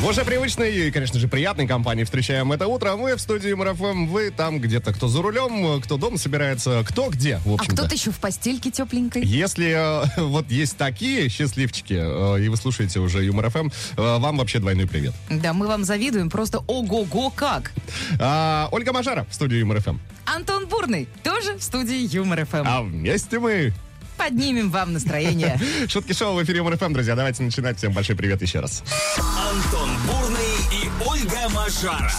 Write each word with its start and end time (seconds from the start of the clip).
В 0.00 0.06
уже 0.06 0.24
привычной 0.24 0.72
и, 0.72 0.90
конечно 0.92 1.18
же, 1.18 1.26
приятной 1.26 1.66
компании 1.66 2.04
встречаем 2.04 2.52
это 2.52 2.68
утро. 2.68 2.94
Мы 2.94 3.16
в 3.16 3.20
студии 3.20 3.52
Юмор 3.52 3.86
ФМ, 3.86 4.06
вы 4.06 4.30
там 4.30 4.60
где-то, 4.60 4.92
кто 4.92 5.08
за 5.08 5.20
рулем, 5.20 5.80
кто 5.82 5.96
дома 5.96 6.18
собирается, 6.18 6.84
кто 6.86 7.08
где, 7.10 7.38
в 7.38 7.50
А 7.50 7.54
общем-то. 7.54 7.74
кто-то 7.74 7.94
еще 7.96 8.12
в 8.12 8.18
постельке 8.20 8.70
тепленькой. 8.70 9.24
Если 9.24 9.72
э, 9.74 10.04
вот 10.22 10.48
есть 10.52 10.76
такие 10.76 11.28
счастливчики, 11.28 11.94
э, 11.98 12.44
и 12.44 12.48
вы 12.48 12.56
слушаете 12.56 13.00
уже 13.00 13.24
Юмор 13.24 13.50
ФМ, 13.50 13.70
э, 13.96 14.18
вам 14.18 14.36
вообще 14.38 14.60
двойной 14.60 14.86
привет. 14.86 15.14
Да, 15.30 15.52
мы 15.52 15.66
вам 15.66 15.82
завидуем 15.82 16.30
просто 16.30 16.60
ого-го 16.68 17.30
как. 17.30 17.72
А, 18.20 18.68
Ольга 18.70 18.92
Мажара 18.92 19.26
в 19.28 19.34
студии 19.34 19.56
Юмор 19.58 19.80
ФМ. 19.80 19.96
Антон 20.26 20.68
Бурный 20.68 21.08
тоже 21.24 21.56
в 21.58 21.62
студии 21.62 22.06
Юмор 22.14 22.44
ФМ. 22.46 22.62
А 22.64 22.82
вместе 22.82 23.40
мы... 23.40 23.72
Поднимем 24.18 24.70
вам 24.70 24.92
настроение. 24.92 25.58
Шутки 25.88 26.12
шоу 26.12 26.34
в 26.34 26.42
эфире 26.42 26.58
Юмор 26.58 26.76
ФМ, 26.76 26.92
друзья. 26.92 27.14
Давайте 27.14 27.42
начинать. 27.42 27.78
Всем 27.78 27.92
большой 27.92 28.16
привет 28.16 28.42
еще 28.42 28.60
раз. 28.60 28.82
Антон 29.16 29.90
Бурный 30.06 30.56
и 30.72 30.90
Ольга 31.06 31.48
Мажара 31.54 32.10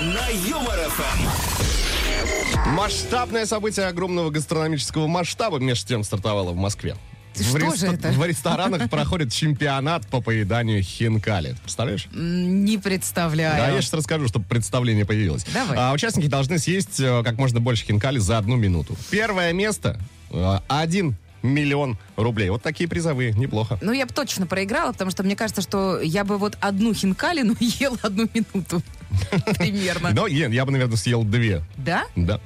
на 0.00 0.28
Юмор 0.46 0.78
ФМ. 0.90 2.70
Масштабное 2.70 3.46
событие 3.46 3.86
огромного 3.86 4.30
гастрономического 4.30 5.06
масштаба 5.06 5.58
между 5.58 5.88
тем 5.88 6.04
стартовало 6.04 6.52
в 6.52 6.56
Москве. 6.56 6.96
Что 7.42 7.70
в 7.70 7.76
же 7.76 7.86
это? 7.86 8.12
В 8.12 8.24
ресторанах 8.24 8.88
проходит 8.90 9.32
чемпионат 9.32 10.06
по 10.06 10.20
поеданию 10.20 10.82
хинкали. 10.82 11.56
Представляешь? 11.62 12.08
Не 12.12 12.76
Да, 12.76 12.82
представляю. 12.82 13.74
я 13.74 13.82
сейчас 13.82 13.94
расскажу, 13.94 14.28
чтобы 14.28 14.46
представление 14.46 15.04
появилось. 15.04 15.44
Давай. 15.52 15.76
А, 15.78 15.92
участники 15.92 16.26
должны 16.26 16.58
съесть 16.58 17.00
э, 17.00 17.22
как 17.24 17.36
можно 17.38 17.60
больше 17.60 17.84
хинкали 17.84 18.18
за 18.18 18.38
одну 18.38 18.56
минуту. 18.56 18.96
Первое 19.10 19.52
место 19.52 19.98
э, 20.30 20.58
один 20.68 21.16
миллион 21.44 21.98
рублей. 22.16 22.48
Вот 22.50 22.62
такие 22.62 22.88
призовые, 22.88 23.32
неплохо. 23.32 23.78
Ну, 23.82 23.92
я 23.92 24.06
бы 24.06 24.12
точно 24.12 24.46
проиграла, 24.46 24.92
потому 24.92 25.10
что 25.10 25.22
мне 25.22 25.36
кажется, 25.36 25.60
что 25.60 26.00
я 26.00 26.24
бы 26.24 26.38
вот 26.38 26.56
одну 26.60 26.94
хинкалину 26.94 27.54
ела 27.60 27.98
одну 28.02 28.28
минуту. 28.32 28.82
Примерно. 29.58 30.10
Но 30.10 30.26
я 30.26 30.64
бы, 30.64 30.72
наверное, 30.72 30.96
съел 30.96 31.22
две. 31.22 31.62
Да? 31.76 32.04
Да. 32.16 32.40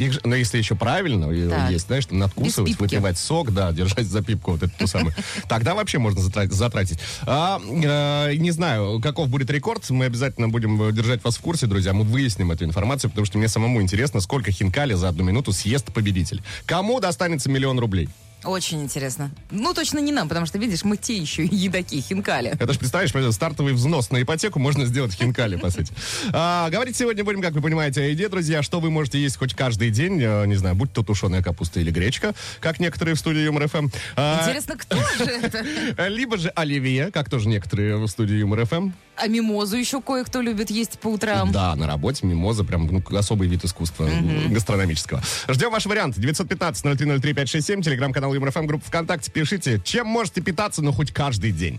Их 0.00 0.12
же- 0.14 0.20
но 0.24 0.34
если 0.34 0.56
еще 0.56 0.74
правильно 0.74 1.26
Так. 1.50 1.70
есть, 1.70 1.86
знаешь, 1.88 2.04
надкусывать, 2.10 2.70
Без 2.70 2.76
пипки. 2.78 2.94
выпивать 2.94 3.18
сок, 3.18 3.52
да, 3.52 3.70
держать 3.70 4.06
за 4.06 4.22
пипку 4.22 4.52
вот 4.52 4.62
эту 4.62 4.72
ту 4.78 4.86
самую, 4.86 5.14
тогда 5.46 5.74
вообще 5.74 5.98
можно 5.98 6.22
затратить. 6.22 6.54
затратить. 6.54 6.98
А, 7.26 7.60
э, 7.60 8.34
не 8.36 8.50
знаю, 8.50 8.98
каков 9.02 9.28
будет 9.28 9.50
рекорд, 9.50 9.88
мы 9.90 10.06
обязательно 10.06 10.48
будем 10.48 10.82
э, 10.82 10.92
держать 10.92 11.22
вас 11.22 11.36
в 11.36 11.40
курсе, 11.40 11.66
друзья, 11.66 11.92
мы 11.92 12.04
выясним 12.04 12.50
эту 12.50 12.64
информацию, 12.64 13.10
потому 13.10 13.26
что 13.26 13.36
мне 13.36 13.48
самому 13.48 13.82
интересно, 13.82 14.20
сколько 14.20 14.50
хинкали 14.50 14.94
за 14.94 15.08
одну 15.10 15.22
минуту 15.24 15.52
съест 15.52 15.92
победитель. 15.92 16.42
Кому 16.64 16.98
достанется 17.00 17.50
миллион 17.50 17.78
рублей? 17.78 18.08
Очень 18.44 18.82
интересно. 18.82 19.30
Ну, 19.50 19.74
точно 19.74 19.98
не 19.98 20.12
нам, 20.12 20.28
потому 20.28 20.46
что, 20.46 20.58
видишь, 20.58 20.84
мы 20.84 20.96
те 20.96 21.16
еще 21.16 21.44
едаки, 21.44 22.00
хинкали. 22.00 22.50
Это 22.58 22.72
ж, 22.72 22.78
представляешь, 22.78 23.34
стартовый 23.34 23.74
взнос 23.74 24.10
на 24.10 24.22
ипотеку 24.22 24.58
можно 24.58 24.86
сделать 24.86 25.12
хинкали, 25.14 25.56
по 25.56 25.70
сути. 25.70 25.92
А, 26.32 26.70
говорить 26.70 26.96
сегодня 26.96 27.24
будем, 27.24 27.42
как 27.42 27.52
вы 27.52 27.60
понимаете, 27.60 28.00
о 28.02 28.04
еде, 28.04 28.28
друзья. 28.28 28.62
Что 28.62 28.80
вы 28.80 28.90
можете 28.90 29.20
есть 29.20 29.36
хоть 29.36 29.54
каждый 29.54 29.90
день, 29.90 30.20
э, 30.22 30.46
не 30.46 30.54
знаю, 30.54 30.74
будь 30.74 30.92
то 30.92 31.02
тушеная 31.02 31.42
капуста 31.42 31.80
или 31.80 31.90
гречка, 31.90 32.34
как 32.60 32.78
некоторые 32.80 33.14
в 33.14 33.18
студии 33.18 33.40
Юмор 33.40 33.68
ФМ. 33.68 33.88
А, 34.16 34.40
Интересно, 34.42 34.76
кто 34.76 34.96
же 35.18 35.24
это? 35.24 36.08
Либо 36.08 36.38
же 36.38 36.50
оливье, 36.50 37.10
как 37.10 37.28
тоже 37.28 37.48
некоторые 37.48 37.96
в 37.96 38.06
студии 38.06 38.36
Юмор 38.36 38.64
ФМ. 38.66 38.90
А 39.16 39.26
мимозу 39.26 39.76
еще 39.76 40.00
кое-кто 40.00 40.40
любит 40.40 40.70
есть 40.70 40.98
по 40.98 41.08
утрам. 41.08 41.52
Да, 41.52 41.74
на 41.76 41.86
работе 41.86 42.26
мимоза, 42.26 42.64
прям 42.64 42.86
ну, 42.86 43.02
особый 43.18 43.48
вид 43.48 43.64
искусства 43.64 44.04
м, 44.04 44.52
гастрономического. 44.54 45.22
Ждем 45.48 45.70
ваш 45.70 45.84
вариант. 45.84 46.16
915-0303-567, 46.16 47.82
телеграм-канал 47.82 48.29
Юмор 48.34 48.50
ФМ, 48.50 48.66
группа 48.66 48.84
ВКонтакте. 48.86 49.30
Пишите, 49.30 49.80
чем 49.82 50.06
можете 50.06 50.40
питаться, 50.40 50.82
ну, 50.82 50.92
хоть 50.92 51.12
каждый 51.12 51.52
день. 51.52 51.78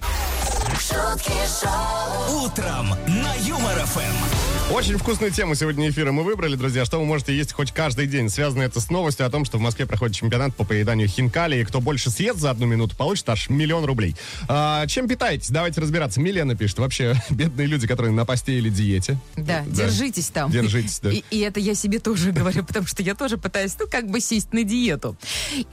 Утром 2.44 2.90
на 3.06 3.36
Юмор 3.46 3.86
ФМ. 3.86 4.74
Очень 4.74 4.98
вкусную 4.98 5.32
тему 5.32 5.54
сегодня 5.54 5.90
эфира 5.90 6.12
мы 6.14 6.24
выбрали, 6.24 6.56
друзья. 6.56 6.86
Что 6.86 6.98
вы 6.98 7.06
можете 7.06 7.36
есть 7.36 7.52
хоть 7.52 7.72
каждый 7.74 8.08
день? 8.08 8.30
Связано 8.30 8.64
это 8.64 8.80
с 8.80 8.90
новостью 8.90 9.26
о 9.26 9.30
том, 9.30 9.44
что 9.44 9.58
в 9.58 9.62
Москве 9.62 9.86
проходит 9.86 10.16
чемпионат 10.16 10.56
по 10.56 10.64
поеданию 10.64 11.10
хинкали. 11.10 11.58
И 11.58 11.66
кто 11.66 11.82
больше 11.82 12.10
съест 12.10 12.40
за 12.40 12.52
одну 12.52 12.68
минуту, 12.68 12.96
получит 12.96 13.28
аж 13.30 13.50
миллион 13.50 13.84
рублей. 13.84 14.16
А, 14.48 14.88
чем 14.88 15.10
питаетесь? 15.10 15.50
Давайте 15.50 15.82
разбираться. 15.82 16.22
Милена 16.22 16.56
пишет. 16.56 16.80
Вообще, 16.80 17.16
бедные 17.30 17.68
люди, 17.68 17.86
которые 17.86 18.12
на 18.14 18.26
посте 18.26 18.54
или 18.54 18.70
диете. 18.70 19.18
Да, 19.36 19.64
держитесь 19.68 20.30
там. 20.30 20.50
Держитесь, 20.50 21.00
да. 21.02 21.12
И, 21.12 21.24
и 21.30 21.40
это 21.40 21.60
я 21.60 21.76
себе 21.76 22.00
тоже 22.00 22.32
говорю, 22.32 22.64
потому 22.64 22.88
что 22.88 23.04
я 23.04 23.14
тоже 23.14 23.38
пытаюсь, 23.38 23.76
ну, 23.78 23.88
как 23.92 24.10
бы 24.10 24.22
сесть 24.22 24.54
на 24.54 24.64
диету. 24.64 25.18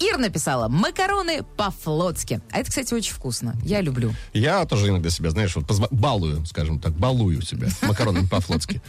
Ир 0.00 0.18
написала, 0.18 0.68
макароны 0.68 1.44
по-флотски. 1.56 2.40
А 2.50 2.58
это, 2.58 2.68
кстати, 2.68 2.92
очень 2.92 3.14
вкусно. 3.14 3.54
Я 3.62 3.80
люблю. 3.80 4.12
Я 4.34 4.66
тоже 4.66 4.97
иногда 4.98 5.10
себя, 5.10 5.30
знаешь, 5.30 5.54
вот 5.56 5.64
позва- 5.64 5.88
балую, 5.90 6.44
скажем 6.46 6.78
так, 6.80 6.92
балую 6.92 7.40
себя 7.42 7.68
макаронами 7.82 8.26
по-флотски. 8.26 8.80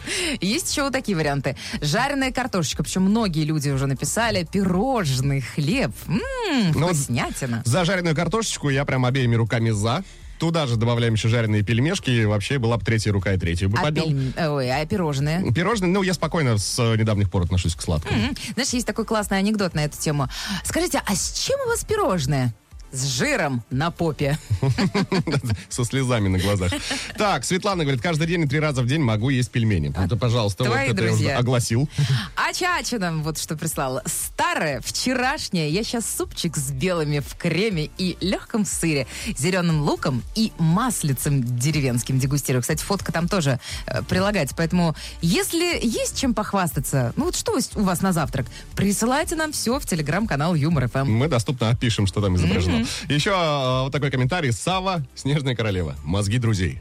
Есть 0.41 0.71
еще 0.71 0.83
вот 0.83 0.93
такие 0.93 1.15
варианты. 1.15 1.55
Жареная 1.81 2.31
картошечка, 2.31 2.83
причем 2.83 3.03
многие 3.03 3.43
люди 3.43 3.69
уже 3.69 3.85
написали. 3.87 4.47
Пирожный 4.51 5.41
хлеб. 5.41 5.91
Ммм, 6.07 6.73
вкуснятина. 6.73 7.61
За 7.65 7.85
жареную 7.85 8.15
картошечку 8.15 8.69
я 8.69 8.85
прям 8.85 9.05
обеими 9.05 9.35
руками 9.35 9.69
за. 9.69 10.03
Туда 10.39 10.67
же 10.67 10.77
добавляем 10.77 11.13
еще 11.15 11.27
жареные 11.27 11.63
пельмешки. 11.63 12.09
И 12.09 12.25
вообще 12.25 12.59
была 12.59 12.77
бы 12.77 12.85
третья 12.85 13.11
рука 13.11 13.33
и 13.33 13.37
третью 13.37 13.69
бы 13.69 13.77
А, 13.77 13.81
поднял. 13.83 14.07
э, 14.37 14.47
Ой, 14.49 14.71
а 14.71 14.85
пирожные? 14.85 15.51
Пирожные, 15.53 15.91
ну, 15.91 16.01
я 16.01 16.13
спокойно 16.13 16.57
с 16.57 16.79
недавних 16.95 17.29
пор 17.29 17.43
отношусь 17.43 17.75
к 17.75 17.81
сладкому. 17.81 18.17
М, 18.19 18.35
Знаешь, 18.53 18.69
есть 18.69 18.87
такой 18.87 19.03
классный 19.05 19.37
анекдот 19.37 19.73
на 19.75 19.83
эту 19.83 19.97
тему. 19.97 20.27
Скажите, 20.63 21.01
а 21.05 21.13
с 21.15 21.33
чем 21.45 21.59
у 21.65 21.67
вас 21.67 21.83
пирожные? 21.83 22.53
С 22.91 23.05
жиром 23.05 23.63
на 23.69 23.91
попе. 23.91 24.37
Со 25.69 25.85
слезами 25.85 26.27
на 26.27 26.39
глазах. 26.39 26.71
Так, 27.17 27.45
Светлана 27.45 27.83
говорит, 27.83 28.01
каждый 28.01 28.27
день 28.27 28.41
и 28.41 28.47
три 28.47 28.59
раза 28.59 28.81
в 28.81 28.87
день 28.87 29.01
могу 29.01 29.29
есть 29.29 29.51
пельмени. 29.51 29.93
Это, 29.95 30.17
пожалуйста, 30.17 30.63
вот 30.63 30.75
это 30.75 31.03
я 31.03 31.13
уже 31.13 31.31
огласил. 31.31 31.89
А 32.35 32.53
Чача 32.53 32.97
нам 32.97 33.23
вот 33.23 33.37
что 33.37 33.55
прислала. 33.55 34.01
Старое, 34.05 34.81
вчерашнее. 34.81 35.69
Я 35.69 35.83
сейчас 35.83 36.05
супчик 36.09 36.57
с 36.57 36.71
белыми 36.71 37.19
в 37.19 37.35
креме 37.35 37.89
и 37.97 38.17
легком 38.21 38.65
сыре, 38.65 39.07
зеленым 39.37 39.81
луком 39.81 40.23
и 40.35 40.51
маслицем 40.57 41.43
деревенским 41.43 42.19
дегустирую. 42.19 42.61
Кстати, 42.61 42.83
фотка 42.83 43.11
там 43.11 43.27
тоже 43.27 43.59
э, 43.85 44.01
прилагается. 44.03 44.55
Поэтому, 44.55 44.95
если 45.21 45.79
есть 45.81 46.19
чем 46.19 46.33
похвастаться, 46.33 47.13
ну 47.15 47.25
вот 47.25 47.35
что 47.35 47.59
у 47.75 47.81
вас 47.81 48.01
на 48.01 48.13
завтрак, 48.13 48.47
присылайте 48.75 49.35
нам 49.35 49.51
все 49.51 49.79
в 49.79 49.85
телеграм-канал 49.85 50.55
Юмор 50.55 50.87
ФМ. 50.89 51.09
Мы 51.09 51.27
доступно 51.27 51.69
опишем, 51.69 52.07
что 52.07 52.21
там 52.21 52.35
изображено. 52.35 52.78
Еще 53.07 53.31
э, 53.31 53.83
вот 53.83 53.91
такой 53.91 54.11
комментарий. 54.11 54.51
Сава, 54.51 55.03
Снежная 55.15 55.55
королева. 55.55 55.95
Мозги 56.03 56.37
друзей. 56.37 56.79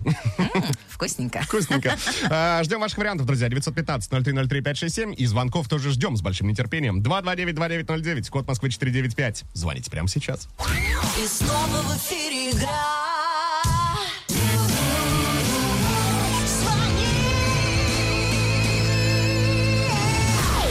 Вкусненько. 0.88 1.42
Вкусненько. 1.42 1.96
А, 2.30 2.62
Ждем 2.64 2.80
ваших 2.80 2.98
вариантов, 2.98 3.26
друзья. 3.26 3.48
915-0303-567. 3.48 5.14
И 5.14 5.26
звонков 5.26 5.68
тоже 5.68 5.90
ждем 5.90 6.16
с 6.16 6.22
большим 6.22 6.48
нетерпением. 6.48 7.00
229-2909, 7.02 8.28
код 8.30 8.46
Москвы 8.46 8.70
495. 8.70 9.44
Звоните 9.54 9.90
прямо 9.90 10.08
сейчас. 10.08 10.48
И 11.22 11.26
снова 11.26 11.82
в 11.82 11.96
эфире 11.96 12.50
игра. 12.50 12.68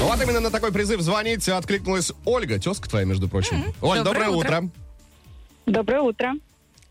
Вот 0.01 0.21
именно 0.21 0.39
на 0.39 0.51
такой 0.51 0.71
призыв 0.71 1.01
звонить 1.01 1.47
откликнулась 1.49 2.11
Ольга, 2.23 2.59
тезка 2.59 2.87
твоя, 2.89 3.05
между 3.05 3.27
прочим. 3.27 3.73
Оль, 3.81 3.97
доброе, 3.97 4.27
Доброе 4.27 4.29
утро. 4.29 4.57
утро. 4.57 4.69
Доброе 5.67 6.01
утро. 6.01 6.33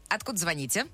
Откуда 0.08 0.38
звоните? 0.38 0.84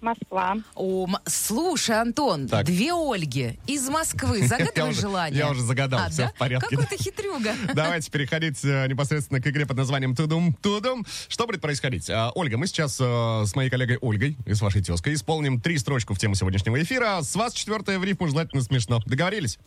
Москва. 0.00 0.56
О, 0.74 1.06
м- 1.06 1.16
слушай, 1.26 1.96
Антон, 2.00 2.48
Так. 2.48 2.66
две 2.66 2.92
Ольги 2.92 3.56
из 3.68 3.88
Москвы. 3.88 4.42
Загадывай 4.48 4.92
желание. 4.92 5.38
я 5.38 5.48
уже 5.48 5.62
загадал, 5.62 6.00
А, 6.00 6.08
всё 6.10 6.22
да? 6.24 6.28
в 6.30 6.34
порядке, 6.34 6.76
Какой 6.76 6.86
ты 6.86 7.00
хитрюга. 7.00 7.54
Давайте 7.74 8.10
переходить 8.10 8.64
э, 8.64 8.88
непосредственно 8.88 9.40
к 9.40 9.46
игре 9.46 9.64
под 9.64 9.76
названием 9.76 10.16
Тудум 10.16 10.54
Тудум. 10.54 11.06
Что 11.28 11.46
будет 11.46 11.60
происходить? 11.60 12.10
А, 12.10 12.32
Ольга, 12.34 12.58
мы 12.58 12.66
сейчас 12.66 12.98
э, 13.00 13.04
с 13.46 13.54
моей 13.54 13.70
коллегой 13.70 13.98
Ольгой 14.00 14.36
и 14.44 14.52
с 14.54 14.60
вашей 14.60 14.82
тезкой 14.82 15.14
исполним 15.14 15.60
три 15.60 15.78
строчку 15.78 16.14
в 16.14 16.18
тему 16.18 16.34
сегодняшнего 16.34 16.82
эфира. 16.82 17.20
С 17.22 17.36
вас 17.36 17.52
четвертая 17.54 18.00
в 18.00 18.04
рифму 18.04 18.26
желательно 18.26 18.60
смешно. 18.62 19.00
Договорились? 19.06 19.60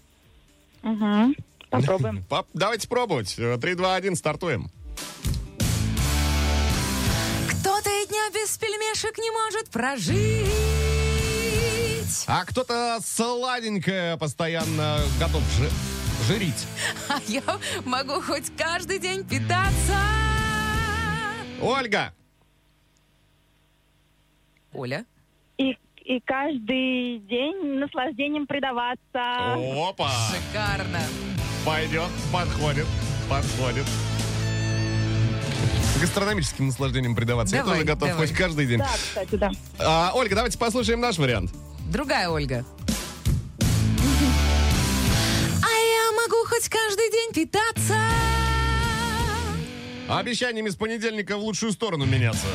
Угу. 0.83 1.33
Попробуем. 1.69 2.25
Давайте 2.53 2.89
пробовать. 2.89 3.35
Э, 3.37 3.57
Три, 3.57 3.75
два, 3.75 3.95
один, 3.95 4.17
стартуем. 4.17 4.69
Без 8.45 8.57
пельмешек 8.59 9.17
не 9.17 9.31
может 9.31 9.69
прожить. 9.71 10.45
А 12.27 12.45
кто-то 12.45 12.99
сладенькое 13.03 14.17
постоянно 14.17 14.99
готов 15.19 15.41
жи- 15.57 15.71
жирить. 16.27 16.67
А 17.09 17.19
я 17.27 17.41
могу 17.85 18.21
хоть 18.21 18.55
каждый 18.55 18.99
день 18.99 19.27
питаться. 19.27 19.97
Ольга! 21.59 22.13
Оля, 24.73 25.05
и 25.57 26.19
каждый 26.25 27.17
день 27.19 27.79
наслаждением 27.79 28.45
предаваться. 28.45 29.55
Опа! 29.89 30.11
Шикарно. 30.29 31.01
Пойдет, 31.65 32.11
подходит, 32.31 32.85
подходит. 33.27 33.85
Гастрономическим 36.01 36.67
наслаждением 36.67 37.15
предаваться. 37.15 37.55
Давай, 37.55 37.69
Я 37.69 37.73
тоже 37.75 37.85
готов 37.87 38.09
давай. 38.09 38.27
хоть 38.27 38.35
каждый 38.37 38.65
день. 38.65 38.79
Да, 38.79 38.89
кстати, 38.93 39.35
да. 39.35 39.51
А, 39.79 40.11
Ольга, 40.13 40.35
давайте 40.35 40.57
послушаем 40.57 40.99
наш 40.99 41.17
вариант. 41.17 41.51
Другая 41.89 42.29
Ольга. 42.29 42.65
А 45.61 45.69
я 45.69 46.11
могу 46.11 46.45
хоть 46.47 46.67
каждый 46.69 47.11
день 47.11 47.31
питаться. 47.33 47.95
Обещаниями 50.09 50.69
с 50.69 50.75
понедельника 50.75 51.37
в 51.37 51.41
лучшую 51.41 51.71
сторону 51.71 52.05
меняться. 52.05 52.45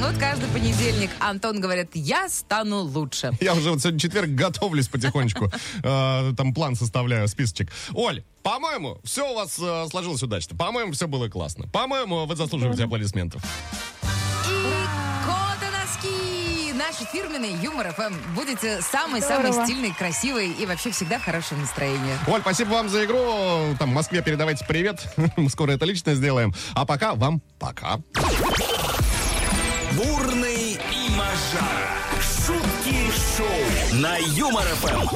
Вот 0.00 0.16
каждый 0.18 0.48
понедельник 0.50 1.10
Антон 1.18 1.60
говорит, 1.60 1.90
я 1.94 2.28
стану 2.28 2.78
лучше. 2.82 3.32
Я 3.40 3.54
уже 3.54 3.70
вот 3.70 3.80
сегодня 3.80 3.98
четверг 4.00 4.28
готовлюсь 4.30 4.88
потихонечку. 4.88 5.50
Э, 5.82 6.32
Там 6.36 6.54
план 6.54 6.74
составляю, 6.76 7.28
списочек. 7.28 7.70
Оль, 7.92 8.22
по-моему, 8.42 8.98
все 9.04 9.30
у 9.30 9.34
вас 9.34 9.56
э, 9.60 9.86
сложилось 9.90 10.22
удачно. 10.22 10.56
По-моему, 10.56 10.92
все 10.92 11.06
было 11.06 11.28
классно. 11.28 11.66
По-моему, 11.68 12.26
вы 12.26 12.36
заслуживаете 12.36 12.84
аплодисментов. 12.84 13.42
И 14.46 14.74
коды 15.24 15.66
носки! 15.72 16.72
Наши 16.72 17.04
фирменные 17.12 17.56
Юмор 17.62 17.92
ФМ. 17.92 18.14
Будете 18.34 18.80
самый-самый 18.82 19.48
Здорово. 19.52 19.66
стильный, 19.66 19.92
красивый 19.94 20.50
и 20.52 20.66
вообще 20.66 20.90
всегда 20.90 21.18
в 21.18 21.24
хорошем 21.24 21.60
настроении. 21.60 22.14
Оль, 22.26 22.40
спасибо 22.40 22.70
вам 22.70 22.88
за 22.88 23.04
игру. 23.04 23.76
Там 23.78 23.90
в 23.90 23.94
Москве 23.94 24.22
передавайте 24.22 24.64
привет. 24.66 25.00
Мы 25.36 25.48
скоро 25.50 25.72
это 25.72 25.84
лично 25.84 26.14
сделаем. 26.14 26.54
А 26.74 26.84
пока 26.86 27.14
вам 27.14 27.40
пока. 27.58 28.00
Бурный 29.92 30.78
и 30.92 31.10
Мажара. 31.10 31.96
Шутки 32.20 33.10
шоу 33.36 33.98
на 34.00 34.16
Юмор 34.18 34.64
ФМ. 34.64 35.06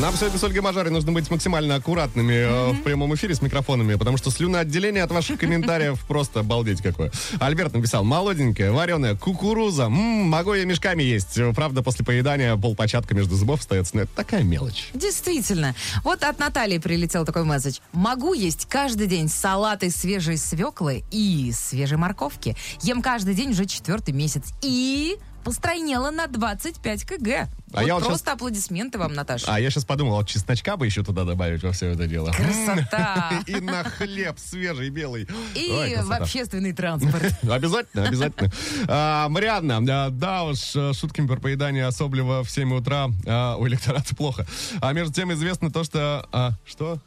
Нам 0.00 0.14
сегодня 0.14 0.38
с 0.38 0.44
Ольгой 0.44 0.60
Мажарой 0.60 0.92
нужно 0.92 1.10
быть 1.10 1.28
максимально 1.28 1.74
аккуратными 1.74 2.32
э, 2.32 2.72
в 2.72 2.82
прямом 2.84 3.16
эфире 3.16 3.34
с 3.34 3.42
микрофонами, 3.42 3.96
потому 3.96 4.16
что 4.16 4.30
слюноотделение 4.30 5.02
от 5.02 5.10
ваших 5.10 5.40
комментариев 5.40 5.98
просто 6.06 6.40
обалдеть 6.40 6.80
какое. 6.80 7.10
Альберт 7.40 7.74
написал, 7.74 8.04
молоденькая, 8.04 8.70
вареная, 8.70 9.16
кукуруза, 9.16 9.86
М, 9.86 9.92
могу 9.92 10.54
я 10.54 10.64
мешками 10.66 11.02
есть. 11.02 11.40
Правда, 11.56 11.82
после 11.82 12.04
поедания 12.04 12.56
полпочатка 12.56 13.12
между 13.16 13.34
зубов 13.34 13.58
остается, 13.58 13.96
но 13.96 14.02
это 14.02 14.12
такая 14.14 14.44
мелочь. 14.44 14.90
Действительно. 14.94 15.74
Вот 16.04 16.22
от 16.22 16.38
Натальи 16.38 16.78
прилетел 16.78 17.24
такой 17.24 17.42
месседж. 17.42 17.78
Могу 17.92 18.34
есть 18.34 18.66
каждый 18.66 19.08
день 19.08 19.28
салат 19.28 19.82
из 19.82 19.96
свежей 19.96 20.36
свеклы 20.36 21.02
и 21.10 21.50
свежей 21.52 21.98
морковки. 21.98 22.56
Ем 22.82 23.02
каждый 23.02 23.34
день 23.34 23.50
уже 23.50 23.66
четвертый 23.66 24.14
месяц. 24.14 24.44
И 24.62 25.16
постройнела 25.44 26.10
на 26.10 26.26
25 26.26 27.04
кг. 27.04 27.48
А 27.72 27.80
вот 27.80 27.86
я 27.86 27.94
вот 27.94 28.04
просто 28.04 28.26
щас- 28.30 28.34
аплодисменты 28.34 28.98
вам, 28.98 29.12
Наташа. 29.12 29.46
А 29.48 29.60
я 29.60 29.70
сейчас 29.70 29.84
подумал, 29.84 30.16
вот 30.16 30.26
чесночка 30.28 30.76
бы 30.76 30.86
еще 30.86 31.04
туда 31.04 31.24
добавить 31.24 31.62
во 31.62 31.72
все 31.72 31.88
это 31.88 32.06
дело. 32.06 32.30
Красота. 32.32 33.42
И 33.46 33.56
на 33.60 33.84
хлеб 33.84 34.38
свежий, 34.38 34.88
белый. 34.88 35.28
И 35.54 35.70
Ой, 35.70 35.96
в 36.02 36.12
общественный 36.12 36.72
транспорт. 36.72 37.34
Обязательно, 37.48 38.06
обязательно. 38.06 38.50
А, 38.88 39.28
Марианна, 39.28 40.06
а, 40.06 40.10
да 40.10 40.44
уж, 40.44 40.74
э, 40.74 40.92
шутками 40.94 41.26
про 41.26 41.36
поедание 41.36 41.86
особливо 41.86 42.42
в 42.42 42.50
7 42.50 42.74
утра 42.74 43.08
а, 43.26 43.56
у 43.56 43.66
электората 43.68 44.14
плохо. 44.16 44.46
А 44.80 44.92
между 44.92 45.12
тем 45.12 45.32
известно 45.32 45.70
то, 45.70 45.84
что... 45.84 46.26
а, 46.32 46.52
что? 46.64 46.98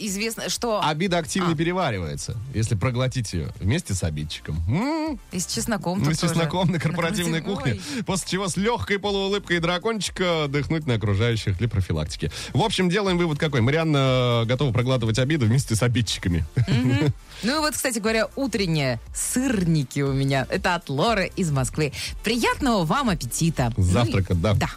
Известно, 0.00 0.48
что 0.48 0.80
Обида 0.84 1.18
активно 1.18 1.52
А. 1.52 1.54
переваривается, 1.54 2.36
если 2.54 2.74
проглотить 2.74 3.32
ее 3.32 3.48
вместе 3.60 3.94
с 3.94 4.02
обидчиком. 4.04 4.56
М, 4.68 5.18
и 5.32 5.38
с 5.40 5.46
чесноком 5.46 6.00
Ну, 6.02 6.12
с 6.14 6.18
чесноком 6.20 6.68
тоже. 6.68 6.72
на 6.72 6.78
корпоративной 6.80 7.40
корпоративной. 7.42 7.78
кухне. 7.78 8.02
После 8.04 8.28
чего 8.28 8.48
с 8.48 8.56
легкой 8.56 8.98
полуулыбкой 8.98 9.58
дракончика 9.58 10.46
дыхнуть 10.48 10.86
на 10.86 10.94
окружающих 10.94 11.58
для 11.58 11.68
профилактики. 11.68 12.30
В 12.52 12.62
общем, 12.62 12.88
делаем 12.88 13.18
вывод 13.18 13.38
какой. 13.38 13.60
Марианна 13.60 14.44
готова 14.46 14.72
проглатывать 14.72 15.18
обиду 15.18 15.46
вместе 15.46 15.74
с 15.74 15.82
обидчиками. 15.82 16.44
Ну 17.42 17.56
и 17.56 17.58
вот, 17.60 17.72
кстати 17.72 17.98
говоря, 18.00 18.28
утренние 18.36 19.00
сырники 19.14 20.00
у 20.00 20.12
меня. 20.12 20.46
Это 20.50 20.74
от 20.74 20.90
Лоры 20.90 21.32
из 21.36 21.50
Москвы. 21.50 21.90
Приятного 22.22 22.84
вам 22.84 23.08
аппетита. 23.08 23.72
Завтрака, 23.78 24.34
Ну 24.34 24.40
и- 24.40 24.42
да. 24.42 24.54
Да. 24.54 24.68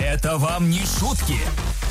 Это 0.00 0.36
вам 0.36 0.68
не 0.68 0.80
шутки. 0.80 1.38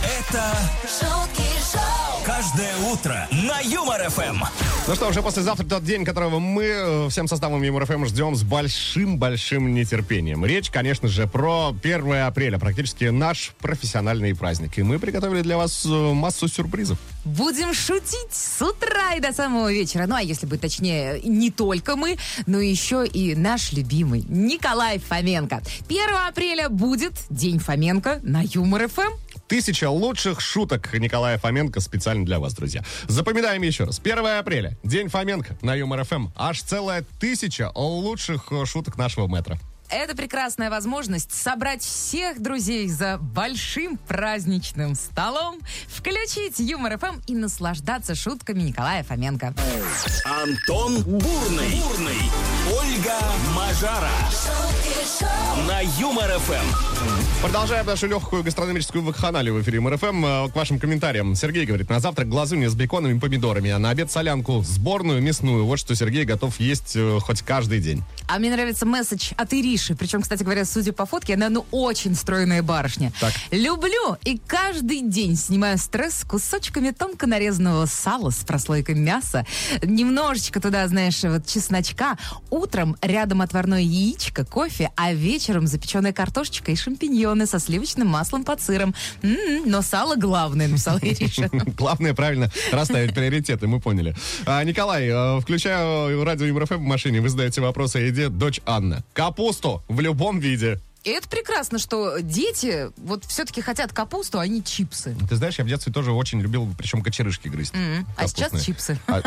Это 0.04 0.54
шутки 0.83 1.44
шоу, 1.71 1.81
каждое 2.25 2.74
утро 2.92 3.28
на 3.31 3.60
Юмор 3.60 4.10
ФМ. 4.10 4.44
Ну 4.88 4.96
что, 4.96 5.08
уже 5.10 5.22
послезавтра 5.22 5.66
тот 5.66 5.84
день, 5.84 6.06
которого 6.06 6.40
мы 6.40 6.64
э, 6.64 7.10
всем 7.10 7.28
составом 7.28 7.62
Юмор 7.64 7.86
ФМ 7.86 8.06
ждем 8.06 8.36
с 8.36 8.44
большим-большим 8.44 9.74
нетерпением. 9.74 10.46
Речь, 10.46 10.70
конечно 10.70 11.08
же, 11.08 11.28
про 11.28 11.75
1 11.84 12.14
апреля, 12.24 12.60
практически 12.60 13.06
наш 13.06 13.54
профессиональный 13.60 14.34
праздник. 14.36 14.78
И 14.78 14.84
мы 14.84 15.00
приготовили 15.00 15.42
для 15.42 15.58
вас 15.58 15.86
э, 15.86 15.90
массу 15.90 16.48
сюрпризов. 16.48 16.98
Будем 17.25 17.74
шутить 17.74 18.31
с 18.31 18.62
утра 18.62 19.16
и 19.16 19.20
до 19.20 19.34
самого 19.34 19.72
вечера. 19.72 20.06
Ну, 20.08 20.16
а 20.16 20.22
если 20.22 20.46
быть 20.46 20.62
точнее, 20.62 21.22
не 21.24 21.52
только 21.52 21.96
мы, 21.96 22.18
но 22.46 22.60
еще 22.60 23.06
и 23.06 23.36
наш 23.36 23.74
любимый 23.74 24.24
Николай 24.30 25.00
Фоменко. 25.00 25.62
1 25.88 26.00
апреля 26.28 26.70
будет 26.70 27.14
День 27.30 27.60
Фоменко 27.60 28.20
на 28.24 28.42
Юмор 28.44 28.88
ФМ. 28.88 29.32
Тысяча 29.53 29.88
лучших 29.88 30.41
шуток 30.41 30.91
Николая 30.95 31.38
Фоменко 31.38 31.79
специально 31.79 32.25
для 32.25 32.39
вас, 32.39 32.55
друзья. 32.55 32.83
Запоминаем 33.07 33.61
еще 33.61 33.83
раз. 33.83 34.00
1 34.00 34.25
апреля, 34.39 34.75
День 34.83 35.09
Фоменко 35.09 35.55
на 35.61 35.75
Юмор 35.75 36.03
ФМ. 36.05 36.29
Аж 36.35 36.63
целая 36.63 37.05
тысяча 37.19 37.71
лучших 37.75 38.51
шуток 38.65 38.97
нашего 38.97 39.27
мэтра. 39.27 39.60
Это 39.94 40.16
прекрасная 40.16 40.72
возможность 40.72 41.31
собрать 41.31 41.84
всех 41.84 42.42
друзей 42.42 42.88
за 42.88 43.19
большим 43.19 43.98
праздничным 43.98 44.95
столом, 44.95 45.60
включить 45.88 46.57
Юмор 46.57 46.98
ФМ 46.98 47.19
и 47.28 47.36
наслаждаться 47.36 48.16
шутками 48.16 48.63
Николая 48.63 49.04
Фоменко. 49.04 49.54
Антон 50.25 51.04
Бурный. 51.04 51.80
Бурный. 51.80 52.18
Ольга 52.75 53.19
Мажара. 53.56 54.10
На 55.68 55.81
Юмор 56.00 56.39
ФМ. 56.39 57.44
Продолжаем 57.44 57.86
нашу 57.86 58.07
легкую 58.07 58.42
гастрономическую 58.42 59.04
вакханалию 59.04 59.54
в 59.54 59.62
эфире 59.62 59.81
МРФМ. 59.81 60.25
Э, 60.25 60.50
К 60.50 60.56
вашим 60.56 60.80
комментариям. 60.80 61.36
Сергей 61.36 61.66
говорит, 61.66 61.89
на 61.89 62.00
завтрак 62.00 62.30
глазунья 62.30 62.69
с 62.69 62.75
беконом 62.75 63.18
и 63.18 63.19
помидорами, 63.19 63.69
а 63.69 63.80
на 63.80 63.89
обед 63.89 64.10
солянку 64.10 64.63
сборную, 64.63 65.22
мясную. 65.22 65.66
Вот 65.66 65.78
что 65.78 65.94
Сергей 65.94 66.24
готов 66.24 66.58
есть 66.62 66.94
э, 66.96 67.20
хоть 67.22 67.41
каждый 67.41 67.79
день. 67.79 68.01
А 68.29 68.39
мне 68.39 68.50
нравится 68.50 68.86
месседж 68.86 69.34
от 69.36 69.53
Ириши. 69.53 69.83
Причем, 69.92 70.22
кстати 70.22 70.44
говоря, 70.44 70.66
судя 70.66 70.94
по 70.94 71.06
фотке, 71.06 71.34
она 71.34 71.50
ну 71.50 71.66
очень 71.72 72.16
стройная 72.16 72.63
барышня. 72.63 73.12
Так. 73.20 73.34
Люблю 73.52 74.18
и 74.24 74.38
каждый 74.38 75.02
день 75.02 75.36
снимаю 75.36 75.78
стресс 75.78 76.24
кусочками 76.28 76.92
тонко 76.92 77.28
нарезанного 77.28 77.86
сала 77.86 78.30
с 78.30 78.38
прослойкой 78.38 78.96
мяса. 78.96 79.46
Немножечко 79.82 80.62
туда, 80.62 80.88
знаешь, 80.88 81.22
вот 81.24 81.46
чесночка. 81.46 82.18
Утром 82.50 82.96
рядом 83.02 83.42
отварное 83.42 83.82
яичко, 83.82 84.46
кофе, 84.46 84.92
а 84.96 85.13
вечером 85.13 85.68
запеченная 85.68 86.13
картошечка 86.13 86.72
и 86.72 86.75
шампиньоны 86.75 87.46
со 87.46 87.60
сливочным 87.60 88.08
маслом 88.08 88.44
под 88.44 88.62
сыром. 88.62 88.94
М-м, 89.22 89.63
но 89.70 89.82
сало 89.82 90.16
главное, 90.16 90.68
написала 90.68 91.00
Ириша. 91.02 91.50
Главное 91.78 92.13
правильно 92.13 92.52
расставить 92.72 93.13
приоритеты, 93.13 93.68
мы 93.68 93.80
поняли. 93.80 94.16
А, 94.46 94.63
Николай, 94.63 95.08
э, 95.08 95.40
включаю 95.40 96.24
радио 96.24 96.54
МРФМ 96.54 96.75
в 96.75 96.82
машине, 96.82 97.22
вы 97.22 97.30
задаете 97.30 97.62
вопросы 97.62 97.98
о 97.98 98.00
еде. 98.00 98.30
Дочь 98.30 98.62
Анна. 98.66 99.04
Капусту 99.13 99.73
в 99.88 100.00
любом 100.00 100.39
виде. 100.39 100.80
И 101.03 101.10
это 101.10 101.27
прекрасно, 101.27 101.80
что 101.80 102.20
дети 102.20 102.89
вот 102.96 103.25
все-таки 103.25 103.62
хотят 103.62 103.92
капусту, 103.92 104.39
а 104.39 104.48
не 104.48 104.63
чипсы. 104.63 105.15
Ты 105.27 105.36
знаешь, 105.36 105.56
я 105.60 105.65
в 105.65 105.68
детстве 105.68 105.92
тоже 105.92 106.13
очень 106.13 106.39
любил, 106.39 106.74
причем 106.77 107.01
кочерышки 107.01 107.50
грызть. 107.50 107.74
А 108.15 108.27
сейчас 108.27 108.63
чипсы. 108.63 108.98
А, 109.08 109.22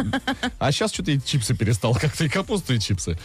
а 0.59 0.73
сейчас 0.73 0.93
что-то 0.93 1.11
и 1.11 1.21
чипсы 1.21 1.55
перестал, 1.55 1.95
как-то 1.95 2.25
и 2.25 2.29
капусту, 2.31 2.73
и 2.73 2.81
чипсы. 2.81 3.19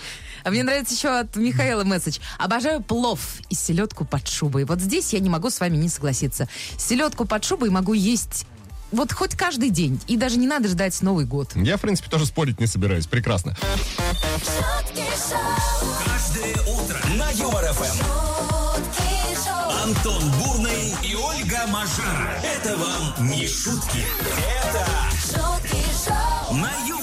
А 0.44 0.52
мне 0.52 0.64
нравится 0.64 0.94
еще 0.94 1.20
от 1.20 1.36
Михаила 1.38 1.86
месседж. 1.86 2.20
Обожаю 2.40 2.82
плов 2.82 3.22
и 3.50 3.56
селедку 3.56 4.04
под 4.04 4.28
шубой. 4.28 4.66
Вот 4.66 4.82
здесь 4.82 5.14
я 5.14 5.20
не 5.20 5.30
могу 5.30 5.50
с 5.50 5.62
вами 5.62 5.78
не 5.78 5.88
согласиться. 5.88 6.50
Селедку 6.78 7.26
под 7.26 7.46
шубой 7.46 7.70
могу 7.70 7.94
есть 7.94 8.46
вот 8.92 9.12
хоть 9.14 9.36
каждый 9.36 9.70
день. 9.70 10.00
И 10.08 10.18
даже 10.18 10.38
не 10.38 10.48
надо 10.48 10.68
ждать 10.68 11.00
Новый 11.02 11.26
год. 11.26 11.50
Я, 11.56 11.78
в 11.78 11.82
принципе, 11.82 12.10
тоже 12.10 12.26
спорить 12.26 12.60
не 12.60 12.68
собираюсь. 12.68 13.08
Прекрасно. 13.08 13.56
шутки 13.56 15.04
шоу, 15.30 15.94
Каждое 16.06 16.54
утро 16.74 17.00
на 17.18 17.30
Юмор 17.32 17.64
ФМ. 17.74 17.84
шутки 17.84 19.46
шоу, 19.46 19.84
Антон 19.84 20.24
Бурный 20.40 20.94
и 21.04 21.16
Ольга 21.16 21.68
Мажара. 21.68 22.42
Это 22.44 22.78
вам 22.78 23.30
не 23.30 23.48
шутки. 23.48 24.06
Это 24.64 24.86
шутки 25.26 25.84
шоу, 26.06 26.56
на 26.56 26.72
Юмор. 26.88 27.01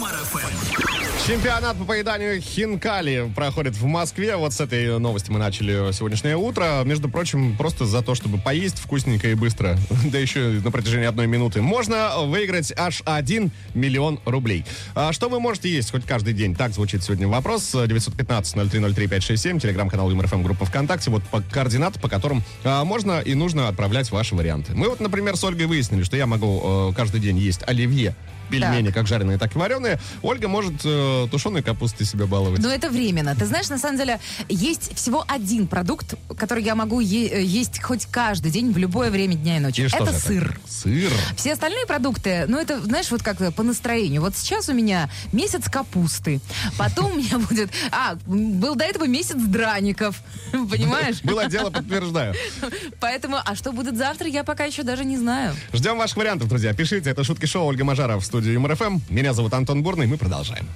Чемпионат 1.29 1.77
по 1.77 1.85
поеданию 1.85 2.41
хинкали 2.41 3.31
проходит 3.37 3.77
в 3.77 3.85
Москве. 3.85 4.35
Вот 4.37 4.55
с 4.55 4.63
этой 4.63 4.99
новости 4.99 5.31
мы 5.31 5.39
начали 5.39 5.93
сегодняшнее 5.93 6.39
утро. 6.39 6.81
Между 6.87 7.11
прочим, 7.11 7.55
просто 7.55 7.85
за 7.85 8.01
то, 8.01 8.15
чтобы 8.15 8.39
поесть 8.39 8.79
вкусненько 8.79 9.29
и 9.29 9.35
быстро, 9.35 9.77
да 10.07 10.19
еще 10.19 10.41
на 10.65 10.71
протяжении 10.71 11.05
одной 11.05 11.27
минуты, 11.27 11.61
можно 11.61 12.13
выиграть 12.21 12.73
аж 12.75 13.03
1 13.05 13.51
миллион 13.75 14.21
рублей. 14.25 14.65
А 14.95 15.13
что 15.13 15.29
вы 15.29 15.39
можете 15.39 15.69
есть 15.69 15.91
хоть 15.91 16.07
каждый 16.07 16.33
день? 16.33 16.57
Так 16.57 16.73
звучит 16.73 17.03
сегодня 17.03 17.29
вопрос. 17.29 17.75
915-0303-567, 17.75 19.61
телеграм-канал 19.61 20.09
ЮморФМ, 20.09 20.43
группа 20.43 20.65
ВКонтакте. 20.65 21.11
Вот 21.11 21.23
по 21.25 21.43
координаты, 21.43 22.01
по 22.01 22.09
которым 22.09 22.43
а, 22.65 22.87
можно 22.87 23.21
и 23.21 23.35
нужно 23.35 23.69
отправлять 23.69 24.11
ваши 24.11 24.35
варианты. 24.35 24.75
Мы 24.75 24.89
вот, 24.89 25.01
например, 25.01 25.37
с 25.37 25.45
Ольгой 25.45 25.67
выяснили, 25.67 26.05
что 26.05 26.17
я 26.17 26.27
могу 26.27 26.89
э, 26.91 26.95
каждый 26.97 27.21
день 27.21 27.37
есть 27.37 27.61
оливье, 27.67 28.17
пельмени, 28.49 28.91
как 28.91 29.07
жареные, 29.07 29.39
так 29.39 29.55
и 29.55 29.59
вареные. 29.59 30.01
Ольга 30.23 30.49
может 30.49 30.81
э, 30.85 31.18
тушеной 31.27 31.63
капустой 31.63 32.07
себя 32.07 32.27
баловать. 32.27 32.61
Но 32.61 32.69
это 32.69 32.91
временно. 32.91 33.35
Ты 33.35 33.47
знаешь, 33.47 33.69
на 33.69 33.79
самом 33.79 33.97
деле, 33.99 34.21
есть 34.49 34.95
всего 34.95 35.25
один 35.27 35.67
продукт, 35.67 36.15
который 36.37 36.63
я 36.63 36.75
могу 36.75 37.01
е- 37.01 37.29
э, 37.29 37.43
есть 37.43 37.83
хоть 37.83 38.07
каждый 38.07 38.51
день 38.51 38.73
в 38.73 38.79
любое 38.79 39.11
время 39.11 39.35
дня 39.35 39.57
и 39.57 39.61
ночи. 39.61 39.81
И 39.81 39.85
это 39.87 40.13
сыр. 40.13 40.59
это? 40.63 40.73
Сыр. 40.73 41.13
Все 41.37 41.53
остальные 41.53 41.87
продукты, 41.87 42.45
ну 42.49 42.59
это, 42.59 42.81
знаешь, 42.81 43.11
вот 43.11 43.23
как 43.23 43.39
по 43.55 43.63
настроению. 43.63 44.21
Вот 44.21 44.37
сейчас 44.37 44.69
у 44.69 44.73
меня 44.75 45.11
месяц 45.33 45.69
капусты, 45.69 46.41
потом 46.77 47.13
у 47.13 47.15
меня 47.17 47.39
будет... 47.39 47.71
А, 47.91 48.17
был 48.27 48.75
до 48.75 48.85
этого 48.85 49.07
месяц 49.07 49.37
драников, 49.37 50.23
понимаешь? 50.53 51.23
Было 51.23 51.47
дело, 51.47 51.71
подтверждаю. 51.71 52.35
Поэтому, 53.01 53.39
а 53.45 53.55
что 53.55 53.73
будет 53.73 53.97
завтра, 53.97 54.29
я 54.29 54.45
пока 54.45 54.65
еще 54.65 54.83
даже 54.83 55.05
не 55.05 55.17
знаю. 55.17 55.55
Ждем 55.73 55.99
ваших 55.99 56.17
вариантов, 56.17 56.49
друзья. 56.49 56.73
Пишите. 56.75 57.11
Это 57.11 57.25
Шутки 57.25 57.47
Шоу 57.47 57.67
Ольга 57.67 57.85
Мажара 57.85 58.19
в 58.19 58.25
студии 58.25 58.51
Юмор 58.51 58.77
ФМ. 58.77 58.99
Меня 59.09 59.33
зовут 59.33 59.55
Антон 59.55 59.83
Бурный. 59.83 60.07
Мы 60.07 60.17
продолжаем. 60.19 60.67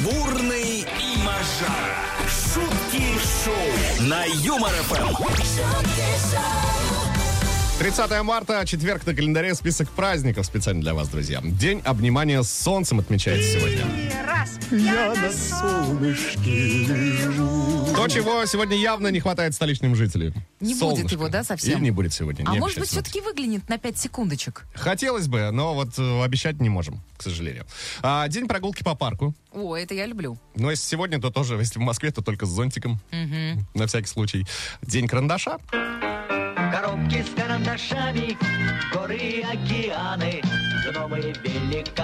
Бурный 0.00 0.80
и 0.80 1.16
Мажара. 1.18 2.04
Шутки 2.28 3.18
шоу 3.44 4.06
на 4.06 4.24
Юмор 4.24 4.72
ФМ. 4.88 5.14
шутки 5.14 5.44
шоу, 6.30 7.13
30 7.78 8.22
марта, 8.22 8.64
четверг 8.64 9.04
на 9.04 9.14
календаре, 9.14 9.52
список 9.54 9.90
праздников 9.90 10.46
специально 10.46 10.80
для 10.80 10.94
вас, 10.94 11.08
друзья. 11.08 11.40
День 11.42 11.80
обнимания 11.84 12.42
с 12.42 12.52
солнцем 12.52 13.00
отмечается 13.00 13.58
сегодня. 13.58 13.84
То, 17.94 18.08
чего 18.08 18.44
сегодня 18.46 18.76
явно 18.76 19.08
не 19.08 19.18
хватает 19.18 19.54
столичным 19.54 19.96
жителям. 19.96 20.34
Не 20.60 20.74
будет 20.74 20.78
Солнышко. 20.78 21.14
его, 21.14 21.28
да, 21.28 21.42
совсем? 21.42 21.78
Или 21.78 21.84
не 21.84 21.90
будет 21.90 22.12
сегодня. 22.12 22.44
А 22.46 22.52
не 22.52 22.60
может 22.60 22.78
быть, 22.78 22.88
все-таки 22.88 23.20
выглянет 23.20 23.68
на 23.68 23.76
5 23.76 23.98
секундочек? 23.98 24.66
Хотелось 24.74 25.26
бы, 25.26 25.50
но 25.50 25.74
вот 25.74 25.98
э, 25.98 26.22
обещать 26.22 26.60
не 26.60 26.68
можем, 26.68 27.02
к 27.16 27.22
сожалению. 27.22 27.66
А, 28.02 28.28
день 28.28 28.46
прогулки 28.46 28.84
по 28.84 28.94
парку. 28.94 29.34
О, 29.52 29.76
это 29.76 29.94
я 29.94 30.06
люблю. 30.06 30.38
Но 30.54 30.70
если 30.70 30.84
сегодня, 30.86 31.20
то 31.20 31.30
тоже, 31.30 31.56
если 31.56 31.78
в 31.78 31.82
Москве, 31.82 32.12
то 32.12 32.22
только 32.22 32.46
с 32.46 32.50
зонтиком. 32.50 33.00
На 33.74 33.86
всякий 33.86 34.08
случай. 34.08 34.46
День 34.82 35.08
карандаша. 35.08 35.58
Коробки 36.74 37.22
с 37.22 37.30
карандашами, 37.40 38.36
горы 38.92 39.44
океаны. 39.48 40.42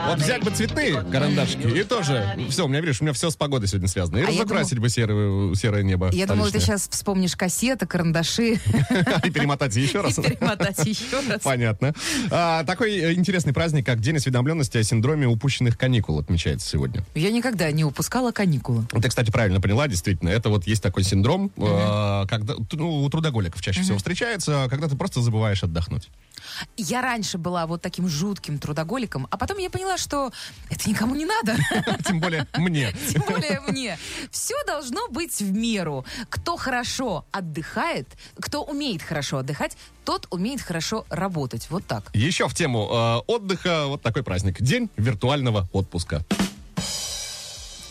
Вот 0.06 0.18
взять 0.18 0.42
бы 0.42 0.50
цветные 0.50 1.02
карандашики 1.02 1.66
и 1.66 1.82
тоже... 1.84 2.36
Все, 2.48 2.64
у 2.64 2.68
меня, 2.68 2.80
видишь, 2.80 3.00
у 3.00 3.04
меня 3.04 3.12
все 3.12 3.30
с 3.30 3.36
погодой 3.36 3.68
сегодня 3.68 3.88
связано. 3.88 4.18
И 4.18 4.22
А 4.22 4.28
разукрасить 4.28 4.78
бы 4.78 4.88
серое, 4.88 5.54
серое 5.54 5.82
небо. 5.82 6.10
Я 6.12 6.26
думала, 6.26 6.50
ты 6.50 6.60
сейчас 6.60 6.88
вспомнишь 6.88 7.36
кассеты, 7.36 7.86
карандаши 7.86 8.54
И 9.24 9.30
перемотать 9.30 9.76
еще 9.76 10.00
раз. 10.00 10.18
и 10.18 10.22
перемотать 10.22 10.78
еще 10.86 11.20
раз. 11.28 11.42
Понятно. 11.42 11.94
А, 12.30 12.64
такой 12.64 12.96
э, 12.98 13.12
интересный 13.14 13.52
праздник, 13.52 13.84
как 13.86 14.00
День 14.00 14.16
осведомленности 14.16 14.78
о 14.78 14.82
синдроме 14.82 15.26
упущенных 15.26 15.76
каникул 15.76 16.18
отмечается 16.18 16.68
сегодня. 16.68 17.04
Я 17.14 17.30
никогда 17.30 17.70
не 17.72 17.84
упускала 17.84 18.32
каникулы. 18.32 18.86
Ты, 18.90 19.08
кстати, 19.08 19.30
правильно 19.30 19.60
поняла, 19.60 19.88
действительно. 19.88 20.30
Это 20.30 20.48
вот 20.48 20.66
есть 20.66 20.82
такой 20.82 21.04
синдром, 21.04 21.50
э, 21.56 22.26
когда 22.28 22.54
ну, 22.72 23.02
у 23.02 23.10
трудоголиков 23.10 23.60
чаще 23.60 23.82
всего 23.82 23.98
встречается, 23.98 24.66
когда 24.70 24.88
ты 24.88 24.96
просто 24.96 25.20
забываешь 25.20 25.62
отдохнуть. 25.62 26.08
Я 26.76 27.02
раньше 27.02 27.38
была 27.38 27.66
вот 27.66 27.82
таким 27.82 28.08
жутким 28.08 28.58
трудоголиком, 28.58 28.69
а 29.30 29.36
потом 29.36 29.58
я 29.58 29.70
поняла, 29.70 29.98
что 29.98 30.32
это 30.68 30.88
никому 30.88 31.14
не 31.14 31.24
надо. 31.24 31.56
Тем 32.06 32.20
более 32.20 32.46
мне. 32.56 32.92
Тем 33.12 33.22
более 33.28 33.60
мне. 33.60 33.98
Все 34.30 34.54
должно 34.66 35.08
быть 35.08 35.40
в 35.40 35.52
меру. 35.52 36.04
Кто 36.28 36.56
хорошо 36.56 37.24
отдыхает, 37.32 38.08
кто 38.40 38.62
умеет 38.62 39.02
хорошо 39.02 39.38
отдыхать, 39.38 39.76
тот 40.04 40.26
умеет 40.30 40.60
хорошо 40.60 41.06
работать. 41.10 41.66
Вот 41.70 41.86
так. 41.86 42.10
Еще 42.14 42.48
в 42.48 42.54
тему 42.54 42.88
э, 42.90 43.16
отдыха 43.26 43.86
вот 43.86 44.02
такой 44.02 44.22
праздник. 44.22 44.60
День 44.60 44.90
виртуального 44.96 45.68
отпуска. 45.72 46.24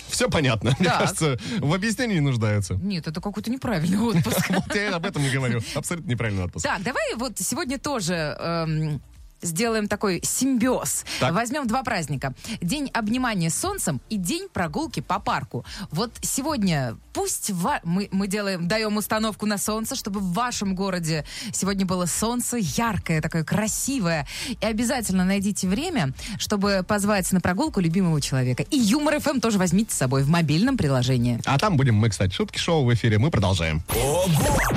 Все 0.10 0.30
понятно. 0.30 0.76
Мне 0.80 0.90
Так. 0.90 1.00
кажется, 1.00 1.38
в 1.60 1.74
объяснении 1.74 2.16
не 2.16 2.20
нуждается. 2.22 2.74
Нет, 2.76 3.08
это 3.08 3.22
какой-то 3.22 3.50
неправильный 3.50 4.00
отпуск. 4.00 4.50
Вот 4.50 4.76
я 4.76 4.96
об 4.96 5.06
этом 5.06 5.24
и 5.24 5.30
говорю. 5.30 5.62
Абсолютно 5.76 6.10
неправильный 6.10 6.44
отпуск. 6.44 6.66
Так, 6.66 6.84
давай 6.84 7.16
вот 7.16 7.40
сегодня 7.40 7.80
тоже 7.80 8.14
эм, 8.38 9.02
сделаем 9.42 9.88
такой 9.88 10.22
симбиоз. 10.24 11.06
Так. 11.20 11.34
Возьмем 11.34 11.68
два 11.68 11.84
праздника. 11.84 12.34
День 12.62 12.90
обнимания 12.94 13.50
солнцем 13.50 14.02
и 14.10 14.18
день 14.18 14.48
прогулки 14.52 15.00
по 15.00 15.20
парку. 15.20 15.66
Вот 15.92 16.12
сегодня 16.22 16.98
пусть 17.14 17.50
ва- 17.52 17.82
мы, 17.84 18.08
мы 18.12 18.28
делаем, 18.28 18.68
даем 18.68 18.98
установку 18.98 19.46
на 19.46 19.58
солнце, 19.58 19.96
чтобы 19.96 20.20
в 20.20 20.34
вашем 20.34 20.76
городе 20.76 21.26
сегодня 21.54 21.86
было 21.86 22.06
солнце 22.06 22.58
яркое, 22.58 23.22
такое 23.22 23.44
красивое. 23.44 24.28
И 24.62 24.66
обязательно 24.66 25.26
найдите 25.26 25.68
время, 25.68 26.14
чтобы 26.38 26.86
позвать 26.88 27.32
на 27.32 27.42
прогулку 27.42 27.80
любимого 27.80 28.22
человека. 28.22 28.64
И 28.64 28.78
Юмор 28.78 29.20
ФМ 29.20 29.40
тоже 29.40 29.58
возьмите 29.58 29.94
с 29.94 29.98
собой 29.98 30.24
в 30.24 30.30
мобильном 30.30 30.78
приложении. 30.78 31.40
А 31.46 31.58
там 31.58 31.78
будем 31.78 31.96
мы, 31.96 32.10
кстати, 32.10 32.34
шутки 32.34 32.58
шоу 32.58 32.86
в 32.86 32.94
эфире. 32.94 33.18
Мы 33.20 33.32
продолжаем. 33.32 33.82
Ого! 33.96 34.28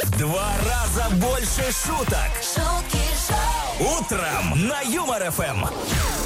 В 0.03 0.19
два 0.19 0.53
раза 0.67 1.09
больше 1.17 1.63
шуток. 1.73 2.29
шутки 2.43 2.99
Утром 3.83 4.69
на 4.69 4.81
Юмор 4.83 5.29
ФМ. 5.33 5.67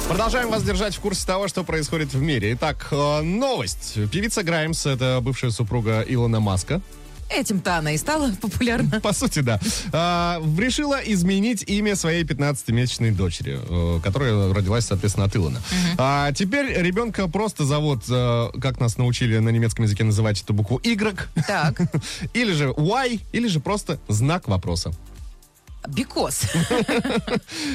Продолжаем 0.07 0.51
вас 0.51 0.61
держать 0.61 0.95
в 0.95 0.99
курсе 0.99 1.25
того, 1.25 1.47
что 1.47 1.63
происходит 1.63 2.13
в 2.13 2.21
мире. 2.21 2.53
Итак, 2.53 2.87
э, 2.91 3.21
новость. 3.21 3.97
Певица 4.11 4.43
Граймс, 4.43 4.85
это 4.85 5.17
бывшая 5.23 5.49
супруга 5.49 6.05
Илона 6.07 6.39
Маска. 6.39 6.81
Этим-то 7.31 7.77
она 7.77 7.93
и 7.93 7.97
стала 7.97 8.29
популярна. 8.39 9.01
По 9.01 9.11
сути, 9.11 9.39
да. 9.39 9.59
А, 9.91 10.39
решила 10.55 10.99
изменить 11.03 11.63
имя 11.63 11.95
своей 11.95 12.23
15-месячной 12.23 13.09
дочери, 13.09 13.59
э, 13.59 14.01
которая 14.03 14.53
родилась, 14.53 14.85
соответственно, 14.85 15.25
от 15.25 15.35
Илона. 15.35 15.59
А 15.97 16.31
теперь 16.33 16.79
ребенка 16.79 17.27
просто 17.27 17.65
зовут, 17.65 18.03
как 18.05 18.79
нас 18.79 18.97
научили 18.97 19.39
на 19.39 19.49
немецком 19.49 19.85
языке 19.85 20.03
называть 20.03 20.43
эту 20.43 20.53
букву 20.53 20.79
Y, 20.83 21.27
Так, 21.47 21.81
или 22.35 22.53
же 22.53 22.71
Y, 22.77 23.19
или 23.31 23.47
же 23.47 23.59
просто 23.59 23.97
знак 24.07 24.47
вопроса. 24.47 24.91
Бикос. 25.87 26.43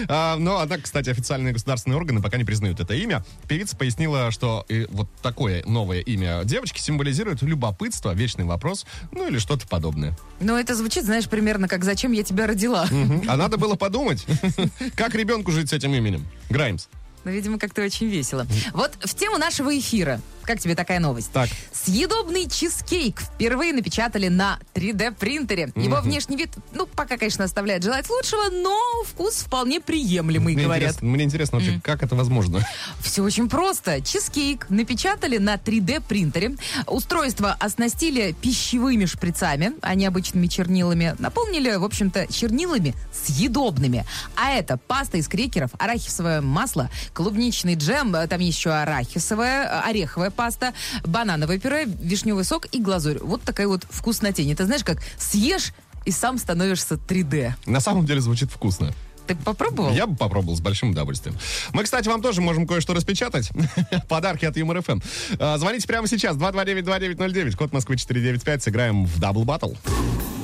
Но, 0.08 0.58
однако, 0.60 0.82
кстати, 0.82 1.10
официальные 1.10 1.52
государственные 1.52 1.96
органы 1.96 2.22
пока 2.22 2.36
не 2.36 2.44
признают 2.44 2.80
это 2.80 2.94
имя. 2.94 3.24
Певица 3.48 3.76
пояснила, 3.76 4.30
что 4.30 4.66
вот 4.90 5.08
такое 5.22 5.62
новое 5.66 6.00
имя 6.00 6.42
девочки 6.44 6.80
символизирует 6.80 7.42
любопытство, 7.42 8.12
вечный 8.14 8.44
вопрос, 8.44 8.86
ну 9.10 9.28
или 9.28 9.38
что-то 9.38 9.66
подобное. 9.66 10.16
Ну, 10.40 10.56
это 10.56 10.74
звучит, 10.74 11.04
знаешь, 11.04 11.28
примерно 11.28 11.68
как 11.68 11.84
«Зачем 11.84 12.12
я 12.12 12.22
тебя 12.22 12.46
родила?» 12.46 12.86
А 13.28 13.36
надо 13.36 13.56
было 13.56 13.74
подумать, 13.82 14.26
как 14.96 15.14
ребенку 15.14 15.50
жить 15.50 15.70
с 15.70 15.72
этим 15.72 15.94
именем. 15.94 16.26
Граймс. 16.50 16.86
Ну, 17.24 17.30
видимо, 17.30 17.58
как-то 17.58 17.82
очень 17.82 18.08
весело. 18.08 18.46
Вот 18.72 18.92
в 19.00 19.14
тему 19.14 19.38
нашего 19.38 19.78
эфира. 19.78 20.20
Как 20.44 20.60
тебе 20.60 20.74
такая 20.74 21.00
новость? 21.00 21.30
Так. 21.32 21.48
Съедобный 21.72 22.48
чизкейк 22.48 23.20
впервые 23.20 23.72
напечатали 23.72 24.28
на 24.28 24.58
3D-принтере. 24.74 25.72
Его 25.76 26.00
внешний 26.00 26.36
вид, 26.36 26.50
ну, 26.72 26.86
пока, 26.86 27.16
конечно, 27.16 27.44
оставляет 27.44 27.82
желать 27.82 28.08
лучшего, 28.10 28.50
но 28.50 28.78
вкус 29.06 29.36
вполне 29.42 29.80
приемлемый, 29.80 30.54
Мне 30.54 30.64
говорят. 30.64 30.90
интересно, 30.90 31.08
мне 31.08 31.24
интересно 31.24 31.58
вообще, 31.58 31.80
как 31.82 32.02
это 32.02 32.14
возможно. 32.16 32.66
Все 33.00 33.22
очень 33.22 33.48
просто. 33.48 34.00
Чизкейк 34.00 34.66
напечатали 34.70 35.38
на 35.38 35.54
3D-принтере. 35.54 36.56
Устройство 36.86 37.56
оснастили 37.58 38.34
пищевыми 38.40 39.04
шприцами, 39.06 39.72
а 39.82 39.94
не 39.94 40.06
обычными 40.06 40.46
чернилами. 40.46 41.14
Наполнили, 41.18 41.74
в 41.76 41.84
общем-то, 41.84 42.32
чернилами 42.32 42.94
съедобными. 43.12 44.04
А 44.36 44.50
это 44.52 44.76
паста 44.76 45.18
из 45.18 45.28
крекеров, 45.28 45.70
арахисовое 45.78 46.40
масло, 46.40 46.90
клубничный 47.12 47.74
джем, 47.74 48.14
э, 48.14 48.26
там 48.26 48.40
еще 48.40 48.70
арахисовая, 48.70 49.64
э, 49.64 49.88
ореховая 49.88 50.30
паста, 50.32 50.72
банановое 51.04 51.58
пюре, 51.58 51.86
вишневый 51.86 52.44
сок 52.44 52.66
и 52.72 52.80
глазурь. 52.80 53.18
Вот 53.20 53.42
такая 53.42 53.68
вот 53.68 53.84
вкуснотень. 53.88 54.52
Это 54.52 54.66
знаешь, 54.66 54.84
как 54.84 54.98
съешь 55.18 55.72
и 56.04 56.10
сам 56.10 56.38
становишься 56.38 56.94
3D. 56.94 57.52
На 57.66 57.80
самом 57.80 58.04
деле 58.06 58.20
звучит 58.20 58.50
вкусно. 58.50 58.92
Ты 59.26 59.36
попробовал? 59.36 59.92
Я 59.92 60.06
бы 60.06 60.16
попробовал 60.16 60.56
с 60.56 60.60
большим 60.60 60.90
удовольствием. 60.90 61.36
Мы, 61.72 61.84
кстати, 61.84 62.08
вам 62.08 62.22
тоже 62.22 62.40
можем 62.40 62.66
кое-что 62.66 62.92
распечатать. 62.92 63.50
Подарки 64.08 64.44
от 64.44 64.56
Юмор 64.56 64.82
ФМ. 64.82 65.00
А, 65.38 65.58
Звоните 65.58 65.86
прямо 65.86 66.08
сейчас. 66.08 66.36
229-2909, 66.36 67.56
код 67.56 67.72
Москвы 67.72 67.96
495. 67.96 68.62
Сыграем 68.64 69.06
в 69.06 69.20
double 69.20 69.44
battle. 69.44 69.72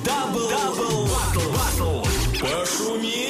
Double 0.04 1.08
battle. 1.52 2.04
Пошумим. 2.40 3.27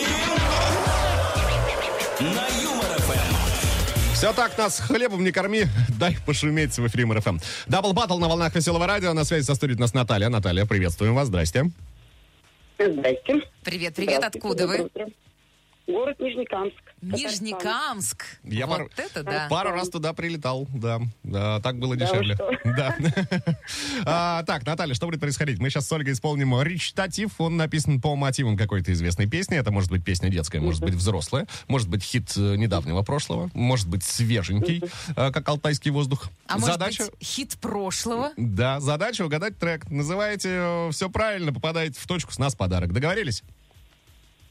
Все 4.19 4.33
так, 4.33 4.59
нас 4.59 4.81
хлебом 4.81 5.23
не 5.23 5.31
корми, 5.31 5.67
дай 6.01 6.17
пошуметь 6.27 6.77
в 6.77 6.85
эфире 6.89 7.07
Юмор 7.07 7.27
ФМ. 7.27 7.39
Double 7.69 7.93
battle 7.93 8.19
на 8.19 8.27
волнах 8.27 8.53
веселого 8.53 8.85
радио. 8.85 9.13
На 9.13 9.23
связи 9.23 9.45
со 9.45 9.55
студией 9.55 9.79
нас 9.79 9.95
Наталья. 9.95 10.29
Наталья, 10.29 10.67
приветствуем 10.67 11.15
вас, 11.15 11.29
здрасте. 11.29 11.71
Здрасте. 12.81 13.43
Привет, 13.63 13.95
привет, 13.95 14.25
откуда 14.25 14.67
вы? 14.67 14.91
Город 15.89 16.21
Нижнекамск. 16.21 16.75
Нижнекамск. 17.01 18.27
Я 18.45 18.67
вот 18.67 18.77
пару- 18.77 18.91
это 18.99 19.23
да. 19.23 19.47
Пару 19.49 19.71
раз 19.71 19.89
туда 19.89 20.13
прилетал, 20.13 20.69
да. 20.75 21.01
Да, 21.23 21.61
так 21.61 21.79
было 21.79 21.97
Да 21.97 22.05
дешевле. 22.05 22.37
Да. 22.65 22.95
А, 24.05 24.43
Так, 24.43 24.67
Наталья, 24.67 24.93
что 24.93 25.07
будет 25.07 25.21
происходить? 25.21 25.59
Мы 25.59 25.71
сейчас 25.71 25.87
с 25.89 25.93
Ольгой 25.93 26.13
исполним 26.13 26.61
речитатив. 26.61 27.41
Он 27.41 27.57
написан 27.57 28.03
по 28.03 28.15
мотивам 28.17 28.59
какой-то 28.59 28.93
известной 28.93 29.27
песни. 29.27 29.57
Это 29.57 29.71
может 29.71 29.91
быть 29.91 30.05
песня 30.05 30.29
детская, 30.29 30.61
может 30.61 30.83
быть 30.83 30.95
взрослая, 30.95 31.47
может 31.69 31.89
быть 31.89 32.03
хит 32.03 32.33
э, 32.37 32.57
недавнего 32.57 33.03
прошлого, 33.03 33.51
может 33.55 33.89
быть 33.89 34.05
свеженький, 34.05 34.83
э, 35.17 35.31
как 35.33 35.49
алтайский 35.49 35.91
воздух. 35.91 36.29
А 36.47 36.59
может 36.59 36.75
Задача... 36.75 37.05
быть, 37.05 37.27
хит 37.27 37.57
прошлого? 37.61 38.33
Да, 38.37 38.81
задача 38.81 39.23
угадать 39.23 39.59
трек. 39.59 39.91
Называете 39.91 40.89
все 40.93 41.09
правильно, 41.09 41.53
попадаете 41.53 41.99
в 41.99 42.07
точку, 42.07 42.33
с 42.33 42.39
нас 42.39 42.55
подарок. 42.55 42.93
Договорились? 42.93 43.43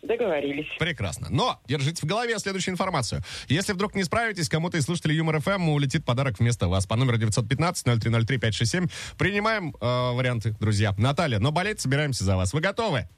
Договорились. 0.02 0.68
Прекрасно. 0.80 1.28
Но 1.30 1.60
держите 1.68 2.02
в 2.02 2.06
голове 2.06 2.38
следующую 2.40 2.74
информацию. 2.74 3.22
Если 3.48 3.74
вдруг 3.74 3.96
не 3.96 4.04
справитесь, 4.04 4.50
кому-то 4.50 4.78
из 4.78 4.86
слушателей 4.86 5.16
Юмор 5.16 5.40
ФМ 5.42 5.70
улетит 5.70 6.06
подарок 6.06 6.40
вместо 6.40 6.68
вас 6.68 6.86
по 6.86 6.96
номеру 6.96 7.18
915-0303-567. 7.18 8.92
Принимаем 9.18 9.76
э, 9.80 10.12
варианты, 10.14 10.56
друзья. 10.60 10.94
Наталья, 10.98 11.40
но 11.40 11.52
болеть 11.52 11.82
собираемся 11.82 12.24
за 12.24 12.38
вас. 12.38 12.54
Вы 12.54 12.62
готовы? 12.62 13.10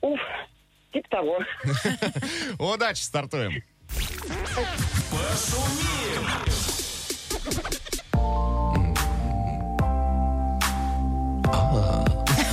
Уф, 0.00 0.20
типа 0.92 1.08
того. 1.08 1.38
Удачи, 2.74 3.02
стартуем. 3.02 3.62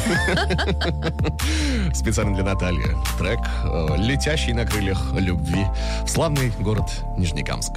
Специально 1.94 2.34
для 2.36 2.44
Натальи. 2.44 2.96
Трек 3.18 3.40
э, 3.64 3.96
«Летящий 3.98 4.54
на 4.54 4.66
крыльях 4.66 5.14
любви» 5.14 5.66
в 6.06 6.10
славный 6.10 6.52
город 6.60 6.90
Нижнекамск. 7.18 7.74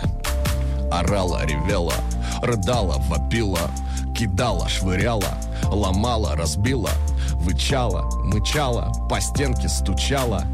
Орала, 0.90 1.44
ревела, 1.44 1.94
рыдала, 2.42 2.98
вопила, 3.08 3.70
кидала, 4.16 4.68
швыряла, 4.68 5.34
ломала, 5.64 6.34
разбила, 6.36 6.90
вычала, 7.34 8.10
мычала, 8.24 8.92
по 9.08 9.20
стенке 9.20 9.68
стучала, 9.68 10.44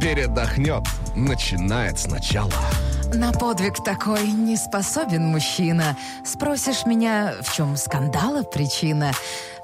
передохнет, 0.00 0.82
начинает 1.14 1.98
сначала. 1.98 2.52
На 3.14 3.30
подвиг 3.32 3.84
такой 3.84 4.26
не 4.28 4.56
способен 4.56 5.26
мужчина. 5.26 5.96
Спросишь 6.24 6.86
меня, 6.86 7.34
в 7.42 7.54
чем 7.54 7.76
скандала 7.76 8.42
причина? 8.42 9.12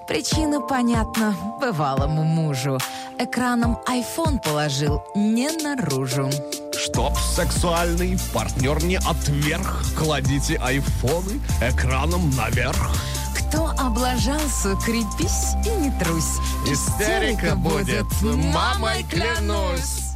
Причина 0.08 0.60
понятна 0.62 1.34
бывалому 1.60 2.22
мужу. 2.24 2.78
Экраном 3.18 3.78
iPhone 3.86 4.42
положил 4.42 5.02
не 5.14 5.50
наружу. 5.50 6.30
Чтоб 6.72 7.14
сексуальный 7.18 8.16
партнер 8.32 8.82
не 8.84 8.96
отверг, 8.96 9.66
кладите 9.98 10.56
айфоны 10.56 11.40
экраном 11.60 12.30
наверх. 12.36 12.90
Кто 13.36 13.66
облажался, 13.78 14.76
крепись 14.76 15.54
и 15.66 15.70
не 15.78 15.90
трусь. 15.98 16.38
Истерика 16.66 17.54
будет, 17.54 18.06
мамой 18.22 19.04
клянусь. 19.10 20.14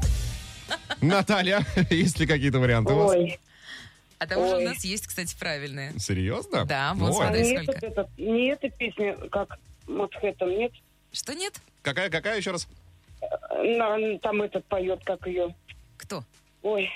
Наталья, 1.02 1.66
есть 1.90 2.18
ли 2.18 2.26
какие-то 2.26 2.60
варианты 2.60 2.94
у 2.94 2.96
вас? 2.96 3.10
Ой, 3.10 3.38
А 4.18 4.26
там 4.26 4.38
уже 4.38 4.54
у 4.54 4.58
Ой. 4.58 4.64
нас 4.64 4.84
есть, 4.84 5.06
кстати, 5.06 5.36
правильные. 5.38 5.92
Серьезно? 5.98 6.64
Да, 6.64 6.92
вот 6.94 7.10
Ой. 7.10 7.14
смотри. 7.16 7.56
а 7.56 7.62
сколько? 7.64 7.86
этот, 7.86 8.08
не 8.18 8.52
эта 8.52 8.70
песня, 8.70 9.16
как 9.30 9.58
Мосхэттен, 9.92 10.48
нет? 10.58 10.72
Что 11.12 11.34
нет? 11.34 11.60
Какая, 11.82 12.10
какая 12.10 12.38
еще 12.38 12.50
раз? 12.52 12.66
На- 13.62 14.18
там 14.18 14.42
этот 14.42 14.64
поет, 14.66 15.04
как 15.04 15.26
ее. 15.26 15.54
Кто? 15.96 16.24
Ой, 16.62 16.88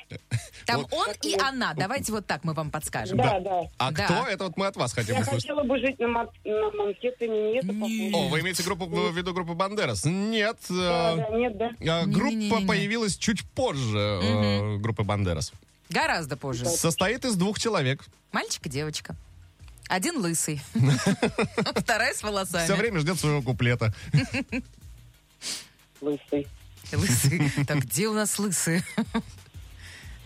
Там 0.64 0.82
Вот. 0.82 0.92
он 0.92 1.08
и 1.22 1.36
она. 1.40 1.74
Давайте 1.74 2.12
вот 2.12 2.24
так 2.26 2.44
мы 2.44 2.52
вам 2.54 2.70
подскажем. 2.70 3.18
да, 3.18 3.40
да. 3.40 3.62
А 3.78 3.90
Да. 3.90 4.04
кто? 4.04 4.14
Это 4.28 4.44
вот 4.44 4.56
мы 4.56 4.66
от 4.66 4.76
вас 4.76 4.92
хотим 4.92 5.16
Я 5.16 5.22
услышать. 5.22 5.42
хотела 5.48 5.64
бы 5.64 5.78
жить 5.80 5.98
на, 5.98 6.06
Ман- 6.08 6.28
на 6.44 6.70
Манхэттене, 6.70 7.52
нет? 7.54 7.64
Не. 7.64 8.12
О, 8.14 8.28
вы 8.28 8.40
имеете 8.40 8.62
группу 8.62 8.86
в 8.86 9.16
виду 9.16 9.34
группу 9.34 9.54
Бандерас? 9.54 10.04
Нет. 10.04 10.56
Да, 10.68 11.14
э, 11.14 11.16
да, 11.16 11.28
нет, 11.36 11.56
да. 11.58 11.70
э, 11.80 12.06
Группа 12.06 12.28
Не-не-не-не. 12.30 12.66
появилась 12.66 13.16
чуть 13.16 13.44
позже 13.50 13.98
э, 14.22 14.76
группы 14.76 15.02
Бандерас. 15.02 15.52
Гораздо 15.90 16.36
позже. 16.36 16.64
Состоит 16.66 17.24
из 17.24 17.34
двух 17.36 17.58
человек. 17.58 18.04
Мальчик 18.32 18.66
и 18.66 18.68
девочка. 18.68 19.16
Один 19.88 20.18
лысый. 20.18 20.60
Вторая 21.76 22.12
с 22.12 22.22
волосами. 22.22 22.64
Все 22.64 22.76
время 22.76 23.00
ждет 23.00 23.18
своего 23.18 23.42
куплета. 23.42 23.94
Лысый. 26.00 26.46
Лысый. 26.92 27.50
Так, 27.66 27.78
где 27.78 28.08
у 28.08 28.12
нас 28.12 28.38
лысые? 28.38 28.82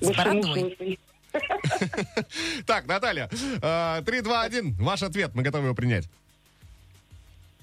С 0.00 0.10
бородой. 0.12 0.62
лысый. 0.62 0.98
Так, 2.66 2.86
Наталья, 2.86 3.28
э, 3.30 4.02
3, 4.04 4.20
2, 4.20 4.42
1. 4.42 4.74
Ваш 4.74 5.02
ответ. 5.02 5.34
Мы 5.34 5.42
готовы 5.42 5.66
его 5.66 5.74
принять. 5.74 6.08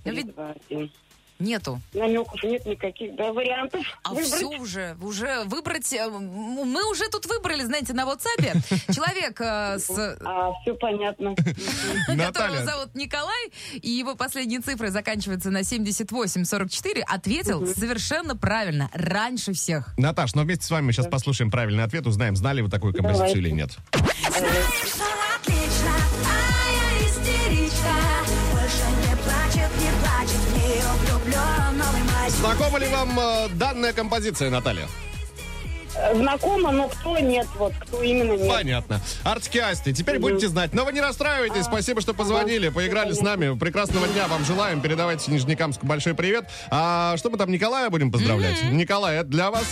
Ну, 0.05 0.13
ведь 0.13 0.33
Два, 0.33 0.51
один. 0.69 0.91
Нету. 1.39 1.80
Намеков 1.93 2.41
нет 2.43 2.65
никаких, 2.65 3.15
да, 3.15 3.32
вариантов. 3.32 3.82
А 4.04 4.10
выбрать. 4.10 4.28
все 4.34 4.45
уже, 4.47 4.97
уже 5.02 5.43
выбрать... 5.45 5.91
э, 5.93 6.08
Мы 6.10 6.89
уже 6.89 7.08
тут 7.10 7.26
выбрали, 7.26 7.63
знаете, 7.63 7.93
на 7.93 8.04
WhatsApp 8.06 8.93
человек, 8.93 9.39
э, 9.41 9.78
с, 9.80 10.17
А, 10.26 10.52
все 10.62 10.73
понятно. 10.76 11.36
которого 12.08 12.63
зовут 12.65 12.95
Николай, 12.95 13.52
и 13.73 13.89
его 13.89 14.15
последние 14.15 14.62
цифры 14.62 14.89
заканчиваются 14.89 15.50
на 15.52 15.63
7844, 15.63 17.04
ответил 17.04 17.65
совершенно 17.67 18.36
правильно, 18.36 18.89
раньше 18.93 19.54
всех. 19.54 19.93
Наташ, 19.97 20.34
но 20.36 20.43
вместе 20.43 20.65
с 20.65 20.71
вами 20.71 20.88
мы 20.88 20.91
сейчас 20.93 21.08
послушаем 21.08 21.52
правильный 21.52 21.84
ответ, 21.84 22.06
узнаем, 22.08 22.36
знали 22.36 22.62
вы 22.62 22.69
такую 22.69 22.93
композицию 22.93 23.38
или 23.38 23.50
нет. 23.52 23.78
Знакома 32.58 32.80
ли 32.80 32.88
вам 32.88 33.20
э, 33.20 33.50
данная 33.50 33.93
композиция, 33.93 34.50
Наталья? 34.50 34.88
Знакомо, 36.15 36.72
но 36.72 36.88
кто 36.89 37.20
нет, 37.20 37.46
вот, 37.56 37.74
кто 37.80 38.02
именно 38.02 38.34
нет. 38.34 38.50
Понятно. 38.50 39.00
Артики 39.24 39.60
Асти, 39.60 39.93
теперь 39.93 40.17
будете 40.17 40.48
знать. 40.48 40.74
Но 40.74 40.84
вы 40.84 40.91
не 40.91 41.00
расстраивайтесь. 41.00 41.65
Спасибо, 41.65 42.02
что 42.02 42.15
позвонили, 42.15 42.70
поиграли 42.70 43.13
с 43.13 43.22
нами. 43.22 43.56
Прекрасного 43.56 44.08
дня 44.08 44.28
вам 44.28 44.43
желаем. 44.43 44.82
Передавайте 44.82 45.32
Нижнекамску 45.32 45.86
большой 45.86 46.15
привет. 46.15 46.46
А 46.72 47.15
что 47.17 47.30
мы 47.30 47.38
там 47.38 47.52
Николая 47.52 47.91
будем 47.91 48.12
поздравлять? 48.12 48.63
Николай, 48.72 49.17
это 49.17 49.30
для 49.30 49.52
вас. 49.52 49.65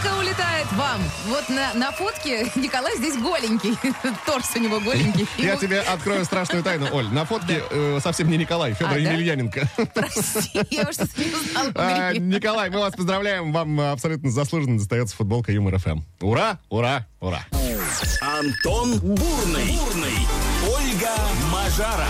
Футболка 0.00 0.18
улетает 0.18 0.72
вам. 0.72 1.00
Вот 1.26 1.48
на, 1.48 1.74
на 1.74 1.92
фотке 1.92 2.50
Николай 2.54 2.96
здесь 2.96 3.16
голенький. 3.16 3.76
Торс 4.26 4.50
у 4.56 4.58
него 4.58 4.80
голенький. 4.80 5.26
Я 5.38 5.50
Ему- 5.50 5.60
тебе 5.60 5.80
открою 5.80 6.24
страшную 6.24 6.62
тайну, 6.62 6.88
Оль. 6.92 7.08
На 7.08 7.24
фотке 7.24 7.62
э, 7.70 7.98
совсем 8.02 8.30
не 8.30 8.38
Николай, 8.38 8.72
Федор 8.72 8.92
А, 8.92 8.94
да? 8.94 8.98
Емельяненко. 8.98 9.68
Прости, 9.94 10.60
я 10.70 10.82
уж 10.88 10.94
что-то 10.94 11.20
не 11.20 11.34
узнала. 11.34 11.72
А. 11.74 12.12
Николай, 12.14 12.70
мы 12.70 12.78
вас 12.78 12.94
поздравляем. 12.94 13.52
Вам 13.52 13.80
абсолютно 13.80 14.30
заслуженно 14.30 14.78
достается 14.78 15.16
футболка 15.16 15.52
Юмор 15.52 15.78
ФМ. 15.78 16.00
Ура, 16.20 16.58
ура, 16.68 17.06
ура. 17.20 17.40
Антон 18.20 18.98
Бурный. 19.00 19.76
Бурный. 19.76 20.26
Ольга 20.66 21.10
Мажара. 21.52 22.08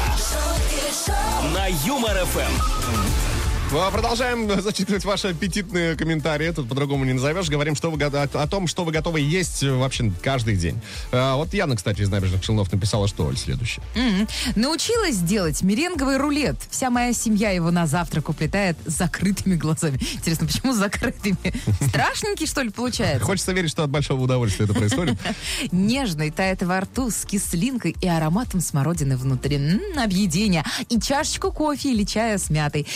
На 1.55 1.67
Юмор 1.67 2.25
ФМ. 2.27 3.30
Ну, 3.73 3.79
а 3.79 3.91
Продолжаем 3.93 4.61
зачитывать 4.63 5.05
ваши 5.05 5.29
аппетитные 5.29 5.95
комментарии. 5.95 6.51
Тут 6.51 6.69
по-другому 6.69 7.05
не 7.05 7.13
назовешь. 7.13 7.49
Говорим 7.49 7.77
что 7.77 7.91
вы, 7.91 8.03
о, 8.03 8.23
о 8.23 8.47
том, 8.49 8.67
что 8.67 8.85
вы 8.85 8.91
готовы 8.91 9.21
есть 9.21 9.63
э, 9.63 9.73
вообще 9.73 10.11
каждый 10.23 10.57
день. 10.57 10.81
А, 11.13 11.37
вот 11.37 11.55
Яна, 11.55 11.77
кстати, 11.77 12.01
из 12.01 12.09
набережных 12.09 12.43
Челнов 12.43 12.73
написала, 12.73 13.07
что, 13.07 13.27
Оль, 13.27 13.37
следующее. 13.37 13.85
Мгм. 13.95 14.27
Научилась 14.57 15.19
делать 15.19 15.63
меренговый 15.63 16.17
рулет. 16.17 16.57
Вся 16.71 16.91
моя 16.91 17.13
семья 17.13 17.51
его 17.51 17.71
на 17.71 17.87
завтрак 17.87 18.31
уплетает 18.31 18.77
с 18.87 18.97
закрытыми 18.97 19.55
глазами. 19.55 20.01
Интересно, 20.15 20.49
почему 20.49 20.73
с 20.73 20.77
закрытыми? 20.77 21.53
Страшненький, 21.89 22.47
что 22.47 22.63
ли, 22.63 22.71
получается? 22.71 23.25
Хочется 23.25 23.53
верить, 23.53 23.71
что 23.71 23.85
от 23.85 23.91
большого 23.91 24.23
удовольствия 24.23 24.65
это 24.65 24.75
происходит. 24.75 25.17
Нежный, 25.71 26.33
тает 26.33 26.63
во 26.63 26.81
рту, 26.81 27.11
с 27.11 27.25
кислинкой 27.25 27.95
и 28.01 28.09
ароматом 28.09 28.61
смородины 28.61 29.17
внутри. 29.17 29.81
Объедение. 29.97 30.65
И 30.89 30.99
чашечку 30.99 31.53
кофе 31.53 31.93
или 31.93 32.05
чая 32.05 32.39
с 32.39 32.51
мятой. 32.51 32.87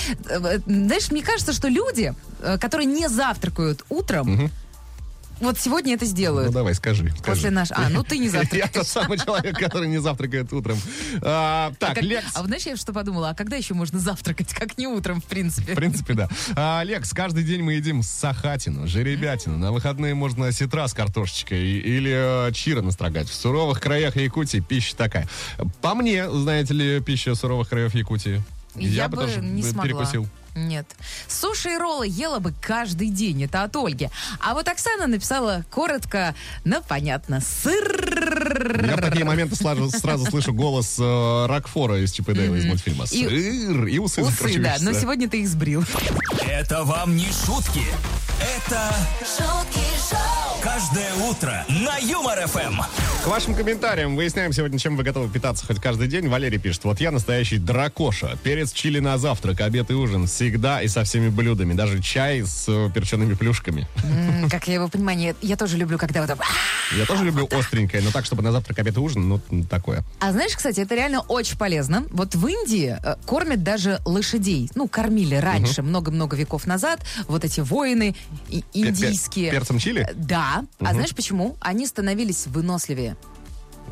Знаешь, 0.67 1.11
мне 1.11 1.23
кажется, 1.23 1.53
что 1.53 1.69
люди, 1.69 2.15
э, 2.41 2.59
которые 2.59 2.87
не 2.87 3.09
завтракают 3.09 3.85
утром, 3.89 4.51
Вот 5.41 5.59
сегодня 5.59 5.95
это 5.95 6.05
Ну 6.05 6.11
сделают. 6.13 6.53
давай, 6.53 6.75
скажи. 6.77 7.11
скажи. 7.11 7.25
После 7.25 7.51
наш... 7.51 7.69
А, 7.73 7.89
ну 7.91 8.05
ты 8.05 8.19
не 8.19 8.27
Я 8.31 8.31
завтракаешь. 8.31 8.71
тот 8.73 8.87
самый 8.87 9.19
человек, 9.19 9.59
который 9.59 9.89
не 9.89 9.99
завтракает 10.01 10.53
утром. 10.53 10.79
А, 11.23 11.73
А 11.73 11.75
так, 11.75 11.95
как- 11.97 12.05
Лекс. 12.05 12.31
А 12.35 12.39
вот 12.39 12.47
знаешь, 12.47 12.63
я 12.67 12.77
что 12.77 12.93
подумала? 12.93 13.31
А 13.31 13.35
когда 13.35 13.57
еще 13.57 13.75
можно 13.75 13.99
завтракать? 13.99 14.55
Как 14.55 14.79
не 14.79 14.87
утром, 14.87 15.21
в 15.21 15.25
принципе. 15.25 15.73
В 15.73 15.77
принципе, 15.77 16.15
да. 16.15 16.29
А, 16.55 16.83
Лекс, 16.85 17.11
каждый 17.13 17.43
день 17.43 17.63
мы 17.63 17.75
едим 17.75 18.05
сахатину, 18.05 18.87
жеребятину. 18.87 19.59
На 19.59 19.73
выходные 19.73 20.15
можно 20.15 20.53
сетра 20.53 20.87
с 20.87 20.95
картошечкой 20.95 21.61
или 21.81 22.49
э, 22.49 22.53
чира 22.53 22.81
настрогать. 22.81 23.29
В 23.29 23.35
суровых 23.35 23.81
краях 23.81 24.15
Якутии 24.17 24.61
пища 24.61 24.95
такая. 24.97 25.29
По 25.83 25.97
мне, 25.97 26.31
знаете 26.31 26.75
ли, 26.75 27.01
пища 27.01 27.35
суровых 27.35 27.69
краев 27.69 27.93
Якутии. 27.97 28.41
Я, 28.77 29.09
бы 29.09 29.17
тоже 29.17 29.41
не 29.41 29.63
смогла. 29.65 29.83
перекусил. 29.83 30.29
Нет. 30.55 30.87
Суши 31.29 31.71
и 31.75 31.77
роллы 31.77 32.07
ела 32.07 32.39
бы 32.39 32.53
каждый 32.61 33.09
день. 33.09 33.43
Это 33.45 33.65
от 33.65 33.75
Ольги. 33.77 34.09
А 34.41 34.55
вот 34.55 34.69
Оксана 34.69 35.07
написала 35.07 35.65
коротко, 35.71 36.35
но 36.65 36.81
понятно. 36.81 37.41
Сыр. 37.41 38.87
Я 38.87 38.97
в 38.97 39.01
такие 39.01 39.25
моменты 39.25 39.57
сразу, 39.57 39.91
сразу 39.91 40.27
слышу 40.27 40.53
голос 40.53 40.97
э, 40.99 41.47
Рокфора 41.47 41.99
из 42.03 42.19
и 42.19 42.23
Дейла 42.23 42.55
из 42.55 42.65
мультфильма. 42.67 43.05
И- 43.11 43.29
Сыр 43.29 43.87
и 43.87 43.99
усы, 43.99 44.23
Усы, 44.23 44.59
да. 44.61 44.77
Но 44.81 44.93
сегодня 44.93 45.29
ты 45.29 45.41
их 45.43 45.49
сбрил. 45.49 45.85
Это 46.47 46.85
вам 46.85 47.17
не 47.17 47.27
шутки. 47.27 47.83
Это 48.41 48.95
шутки 49.21 49.85
шоу, 50.11 50.61
каждое 50.63 51.15
утро 51.31 51.65
на 51.69 51.97
Юмор 51.99 52.47
ФМ. 52.47 52.81
К 53.25 53.29
вашим 53.29 53.55
комментариям 53.55 54.17
выясняем 54.17 54.53
сегодня, 54.53 54.79
чем 54.79 54.99
вы 54.99 55.03
готовы 55.03 55.31
питаться 55.31 55.65
хоть 55.65 55.81
каждый 55.81 56.09
день. 56.09 56.29
Валерий 56.29 56.59
пишет, 56.59 56.85
вот 56.85 57.01
я 57.01 57.11
настоящий 57.11 57.57
дракоша. 57.57 58.37
Перец 58.43 58.71
чили 58.71 58.99
на 58.99 59.17
завтрак, 59.17 59.63
обед 59.63 59.91
и 59.91 59.95
ужин. 59.95 60.27
Всегда 60.27 60.83
и 60.83 60.89
со 60.89 61.05
всеми 61.05 61.31
блюдами. 61.31 61.73
Даже 61.73 62.03
чай 62.03 62.43
с 62.45 62.67
э, 62.69 62.91
перчеными 62.95 63.33
плюшками. 63.33 63.89
М, 64.05 64.51
Как 64.51 64.69
я 64.69 64.75
его 64.75 64.89
понимаю, 64.89 65.17
нет, 65.17 65.37
я 65.41 65.57
тоже 65.57 65.79
люблю, 65.79 65.97
когда 65.97 66.21
вот 66.21 66.29
так! 66.29 66.39
Я 66.99 67.07
тоже 67.07 67.25
люблю 67.25 67.49
остренькое, 67.51 68.03
но 68.03 68.11
так, 68.11 68.27
чтобы 68.27 68.43
на 68.43 68.53
завтрак, 68.53 68.79
обед 68.81 68.95
и 68.99 69.01
ужин, 69.01 69.27
ну, 69.27 69.41
такое. 69.71 70.05
А 70.21 70.31
знаешь, 70.33 70.55
кстати, 70.55 70.81
это 70.81 70.95
реально 70.95 71.21
очень 71.23 71.57
полезно. 71.57 72.05
Вот 72.11 72.35
в 72.35 72.47
Индии 72.47 72.99
э, 73.03 73.17
кормят 73.25 73.63
даже 73.63 74.01
лошадей. 74.05 74.71
Ну, 74.75 74.87
кормили 74.87 75.37
раньше, 75.37 75.81
много-много 75.81 76.37
веков 76.37 76.67
назад. 76.67 77.01
Вот 77.27 77.43
эти 77.43 77.61
воины 77.61 78.15
и- 78.51 78.61
Пе- 78.61 78.65
пе- 78.71 78.81
индийские. 78.91 79.51
Перцем 79.51 79.79
чили? 79.79 80.07
Да. 80.15 80.63
А 80.79 80.93
знаешь 80.93 81.15
почему? 81.15 81.57
Они 81.61 81.87
становились 81.87 82.47
выносливее. 82.49 83.14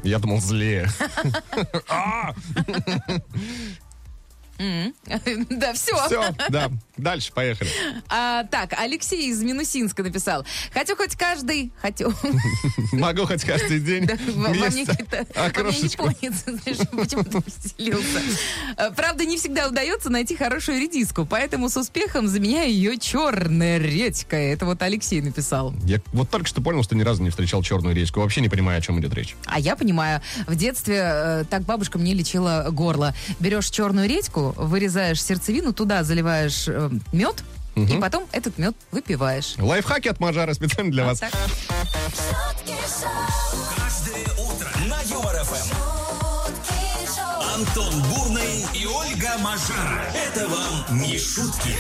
Я 0.03 0.19
думал, 0.19 0.41
злее. 0.41 0.89
Да, 5.51 5.73
все. 5.73 5.97
Все, 6.07 6.35
да. 6.49 6.71
Дальше, 6.97 7.33
поехали. 7.33 7.71
А, 8.09 8.45
так, 8.45 8.75
Алексей 8.79 9.31
из 9.31 9.43
Минусинска 9.43 10.03
написал. 10.03 10.45
Хочу 10.73 10.95
хоть 10.95 11.17
каждый... 11.17 11.73
Хочу. 11.81 12.13
Могу 12.93 13.27
хоть 13.27 13.45
каждый 13.45 13.81
день 13.81 14.07
Да, 14.07 14.15
во 14.35 14.51
мне 14.51 14.71
знаешь, 16.31 16.89
почему-то 16.91 17.41
поселился. 17.41 18.21
Э, 18.77 18.91
Правда, 18.95 19.25
не 19.25 19.39
всегда 19.39 19.69
удается 19.69 20.11
найти 20.11 20.37
хорошую 20.37 20.81
редиску, 20.81 21.27
поэтому 21.27 21.69
с 21.69 21.77
успехом 21.77 22.29
заменяю 22.29 22.71
ее 22.71 22.99
черной 22.99 23.79
редькой. 23.79 24.53
Это 24.53 24.67
вот 24.67 24.83
Алексей 24.83 25.21
написал. 25.21 25.75
Я 25.85 26.01
вот 26.13 26.31
только 26.31 26.47
что 26.47 26.61
понял, 26.61 26.83
что 26.83 26.95
ни 26.95 27.03
разу 27.03 27.23
не 27.23 27.31
встречал 27.31 27.63
черную 27.63 27.95
речку. 27.95 28.21
Вообще 28.21 28.41
не 28.43 28.49
понимаю, 28.49 28.79
о 28.79 28.83
чем 28.83 29.01
идет 29.01 29.15
речь. 29.15 29.35
А 29.47 29.59
я 29.59 29.77
понимаю, 29.77 30.21
в 30.47 30.55
детстве 30.55 31.01
э, 31.03 31.45
так 31.49 31.63
бабушка 31.63 31.99
мне 31.99 32.15
лечила 32.15 32.69
горло. 32.71 33.15
Берешь 33.41 33.71
черную 33.71 34.09
редьку, 34.09 34.52
вырезаешь 34.57 35.23
сердцевину, 35.23 35.73
туда 35.73 36.03
заливаешь 36.05 36.65
э, 36.69 36.91
мед, 37.13 37.43
и 37.75 37.97
потом 37.99 38.25
этот 38.33 38.59
мед 38.59 38.75
выпиваешь. 38.91 39.55
Лайфхаки 39.59 40.09
от 40.09 40.21
Мажара 40.21 40.53
специально 40.55 40.91
для 40.93 41.05
вас. 41.07 41.21
Так. 41.21 41.33
шутки 41.33 42.75
шоу, 43.01 43.11
Каждое 43.77 44.25
утро 44.45 44.71
на 44.89 45.01
Юмор 45.11 45.35
ФМ. 45.45 45.75
шутки 45.75 47.17
шоу, 47.17 47.55
Антон 47.55 48.03
Бурный 48.11 48.65
и 48.75 48.87
Ольга 48.87 49.39
Мажара. 49.39 50.05
Это 50.15 50.49
вам 50.49 51.01
не 51.01 51.19
шутки. 51.19 51.75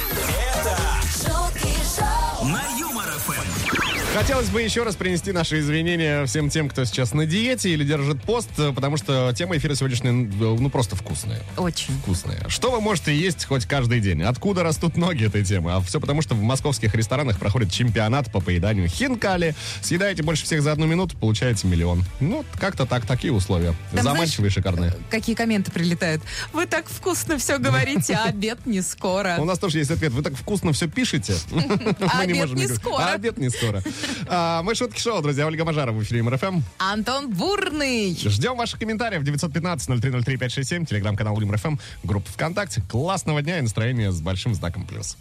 Это 0.56 0.76
шутки 1.12 1.74
шоу, 1.96 2.46
на 2.48 2.62
Юмор 2.78 3.08
ФМ. 3.26 3.91
Хотелось 4.14 4.50
бы 4.50 4.60
еще 4.60 4.82
раз 4.82 4.94
принести 4.94 5.32
наши 5.32 5.60
извинения 5.60 6.26
всем 6.26 6.50
тем, 6.50 6.68
кто 6.68 6.84
сейчас 6.84 7.14
на 7.14 7.24
диете 7.24 7.70
или 7.70 7.82
держит 7.82 8.22
пост, 8.22 8.50
э, 8.58 8.70
потому 8.70 8.98
что 8.98 9.32
тема 9.34 9.56
эфира 9.56 9.74
сегодняшняя, 9.74 10.10
э, 10.10 10.14
ну, 10.14 10.68
просто 10.68 10.96
вкусная. 10.96 11.40
Очень. 11.56 11.94
Вкусная. 11.94 12.46
Что 12.48 12.70
вы 12.70 12.82
можете 12.82 13.16
есть 13.16 13.46
хоть 13.46 13.64
каждый 13.64 14.00
день? 14.00 14.22
Откуда 14.22 14.62
растут 14.62 14.98
ноги 14.98 15.26
этой 15.26 15.42
темы? 15.42 15.72
А 15.72 15.80
все 15.80 15.98
потому, 15.98 16.20
что 16.20 16.34
в 16.34 16.42
московских 16.42 16.94
ресторанах 16.94 17.38
проходит 17.38 17.72
чемпионат 17.72 18.30
по 18.30 18.40
поеданию 18.40 18.86
хинкали. 18.86 19.54
Съедаете 19.80 20.22
больше 20.22 20.44
всех 20.44 20.60
за 20.60 20.72
одну 20.72 20.84
минуту, 20.84 21.16
получаете 21.16 21.66
миллион. 21.66 22.04
Ну, 22.20 22.44
как-то 22.60 22.84
так, 22.84 23.06
такие 23.06 23.32
условия. 23.32 23.74
Там, 23.92 24.04
Заманчивые, 24.04 24.50
знаешь, 24.50 24.52
шикарные. 24.52 24.94
Какие 25.08 25.34
комменты 25.34 25.72
прилетают? 25.72 26.22
Вы 26.52 26.66
так 26.66 26.90
вкусно 26.90 27.38
все 27.38 27.58
говорите, 27.58 28.12
а 28.14 28.28
обед 28.28 28.66
не 28.66 28.82
скоро. 28.82 29.36
У 29.38 29.44
нас 29.46 29.58
тоже 29.58 29.78
есть 29.78 29.90
ответ. 29.90 30.12
Вы 30.12 30.22
так 30.22 30.34
вкусно 30.34 30.74
все 30.74 30.86
пишете. 30.86 31.34
Мы 31.50 32.06
обед 32.20 32.52
не 32.52 32.68
скоро. 32.68 33.02
А 33.02 33.14
обед 33.14 33.38
не 33.38 33.48
скоро. 33.48 33.82
А, 34.26 34.62
Мы 34.62 34.74
шутки 34.74 35.00
шоу, 35.00 35.20
друзья. 35.22 35.46
Ольга 35.46 35.64
Мажара 35.64 35.92
в 35.92 36.02
эфире 36.02 36.22
МРФМ. 36.22 36.60
Антон 36.78 37.30
Бурный. 37.30 38.16
Ждем 38.16 38.56
ваших 38.56 38.78
комментариев. 38.78 39.22
915-0303-567, 39.22 40.86
телеграм-канал 40.86 41.40
ЮморФМ, 41.40 41.76
группа 42.02 42.30
ВКонтакте. 42.30 42.82
Классного 42.88 43.42
дня 43.42 43.58
и 43.58 43.62
настроения 43.62 44.12
с 44.12 44.20
большим 44.20 44.54
знаком 44.54 44.86
плюс. 44.86 45.16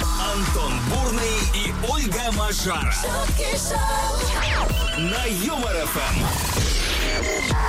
Антон 0.00 0.72
Бурный 0.88 1.38
и 1.54 1.72
Ольга 1.90 2.32
Мажара 2.36 2.92
шутки 2.92 3.56
шоу, 3.56 4.98
на 4.98 5.24
Юмор 5.44 5.74
ФМ. 5.86 6.89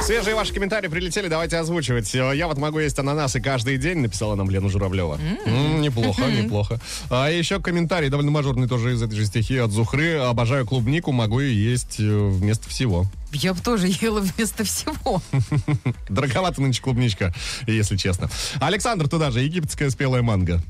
Свежие 0.04 0.36
ваши 0.36 0.54
комментарии 0.54 0.88
прилетели, 0.88 1.28
давайте 1.28 1.58
озвучивать. 1.58 2.14
Э, 2.16 2.32
Я 2.36 2.48
вот 2.48 2.58
могу 2.58 2.80
есть 2.80 2.98
ананасы 2.98 3.40
каждый 3.40 3.78
день, 3.78 4.00
написала 4.00 4.36
нам 4.36 4.50
Лена 4.50 4.68
Журавлева. 4.70 5.20
М, 5.46 5.82
Неплохо, 5.82 6.24
неплохо. 6.26 6.80
А 7.10 7.30
еще 7.30 7.60
комментарий 7.62 8.10
довольно 8.10 8.32
мажорный 8.32 8.68
тоже 8.68 8.94
из 8.94 9.02
этой 9.02 9.16
же 9.16 9.26
стихи 9.26 9.58
от 9.58 9.72
Зухры. 9.72 10.16
Обожаю 10.18 10.66
клубнику, 10.66 11.12
могу 11.12 11.40
ее 11.40 11.72
есть 11.72 12.00
э, 12.00 12.04
вместо 12.04 12.68
всего. 12.70 13.06
Я 13.32 13.54
бы 13.54 13.62
тоже 13.62 13.88
ела 14.02 14.20
вместо 14.20 14.64
всего. 14.64 15.22
Дороговато 16.10 16.62
нынче 16.62 16.82
клубничка, 16.82 17.34
если 17.68 17.96
честно. 17.96 18.30
Александр 18.60 19.08
туда 19.08 19.32
же, 19.32 19.42
египетская 19.42 19.90
спелая 19.92 20.22
манго. 20.24 20.62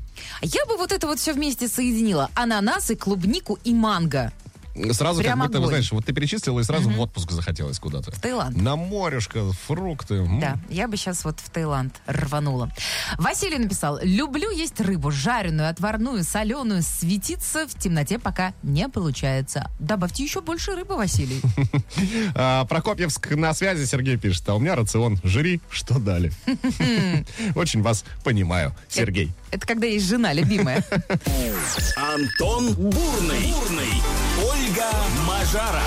Я 0.42 0.64
бы 0.66 0.76
вот 0.76 0.92
это 0.92 1.06
вот 1.06 1.18
все 1.18 1.32
вместе 1.32 1.66
соединила. 1.68 2.28
Ананасы, 2.34 2.94
клубнику 2.96 3.58
и 3.64 3.72
манго. 3.74 4.32
Сразу 4.92 5.20
Прям 5.20 5.38
как 5.40 5.48
будто, 5.48 5.58
огонь. 5.58 5.68
знаешь, 5.70 5.92
вот 5.92 6.06
ты 6.06 6.12
перечислила 6.12 6.60
и 6.60 6.64
сразу 6.64 6.88
в 6.88 6.98
отпуск 7.00 7.30
захотелось 7.30 7.78
куда-то. 7.78 8.10
В 8.10 8.20
Таиланд. 8.20 8.56
На 8.56 8.76
морешко, 8.76 9.52
фрукты. 9.66 10.14
М. 10.14 10.40
Да, 10.40 10.56
я 10.70 10.88
бы 10.88 10.96
сейчас 10.96 11.24
вот 11.24 11.40
в 11.40 11.50
Таиланд 11.50 11.94
рванула. 12.06 12.70
Василий 13.18 13.58
написал, 13.58 13.98
люблю 14.02 14.50
есть 14.50 14.80
рыбу, 14.80 15.10
жареную, 15.10 15.68
отварную, 15.68 16.24
соленую, 16.24 16.82
светиться 16.82 17.66
в 17.68 17.78
темноте 17.78 18.18
пока 18.18 18.54
не 18.62 18.88
получается. 18.88 19.70
Добавьте 19.78 20.24
еще 20.24 20.40
больше 20.40 20.72
рыбы, 20.72 20.96
Василий. 20.96 21.40
А, 22.34 22.64
Прокопьевск 22.64 23.30
на 23.32 23.52
связи, 23.54 23.84
Сергей 23.84 24.16
пишет. 24.16 24.48
А 24.48 24.54
у 24.54 24.58
меня 24.58 24.74
рацион. 24.74 25.18
Жри, 25.22 25.60
что 25.70 25.98
дали. 25.98 26.32
Очень 27.54 27.82
вас 27.82 28.04
понимаю, 28.24 28.74
Сергей. 28.88 29.32
Это 29.52 29.66
когда 29.66 29.86
есть 29.86 30.06
жена 30.06 30.32
любимая. 30.32 30.82
Антон 31.94 32.72
Бурный. 32.72 33.52
Бурный. 33.52 34.02
Ольга 34.42 34.90
Мажара 35.26 35.82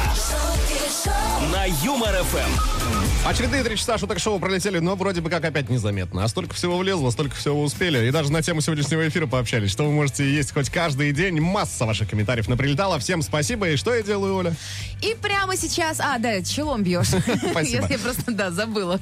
на 1.52 1.66
Юмор 1.84 2.16
ФМ. 2.26 3.28
Очередные 3.28 3.64
три 3.64 3.76
часа 3.76 3.98
шуток-шоу 3.98 4.38
пролетели, 4.40 4.78
но 4.78 4.96
вроде 4.96 5.22
бы 5.22 5.32
как 5.32 5.44
опять 5.46 5.68
незаметно. 5.68 6.24
А 6.24 6.28
столько 6.28 6.54
всего 6.54 6.78
влезло, 6.78 7.10
столько 7.10 7.36
всего 7.36 7.60
успели. 7.64 8.08
И 8.08 8.12
даже 8.12 8.32
на 8.32 8.44
тему 8.44 8.62
сегодняшнего 8.62 9.08
эфира 9.08 9.26
пообщались. 9.26 9.72
Что 9.72 9.86
вы 9.86 9.92
можете 9.92 10.32
есть 10.32 10.54
хоть 10.54 10.70
каждый 10.70 11.12
день. 11.12 11.42
Масса 11.42 11.88
ваших 11.88 12.08
комментариев 12.08 12.48
наприлетала. 12.48 13.00
Всем 13.00 13.24
спасибо. 13.24 13.68
И 13.70 13.78
что 13.78 13.96
я 13.96 14.04
делаю, 14.04 14.36
Оля? 14.36 14.56
И 15.02 15.16
прямо 15.20 15.58
сейчас... 15.58 16.00
А, 16.00 16.20
да, 16.20 16.44
челом 16.44 16.84
бьешь. 16.84 17.08
Спасибо. 17.50 17.88
Я 17.90 17.98
просто, 17.98 18.32
да, 18.32 18.52
забыла. 18.52 19.00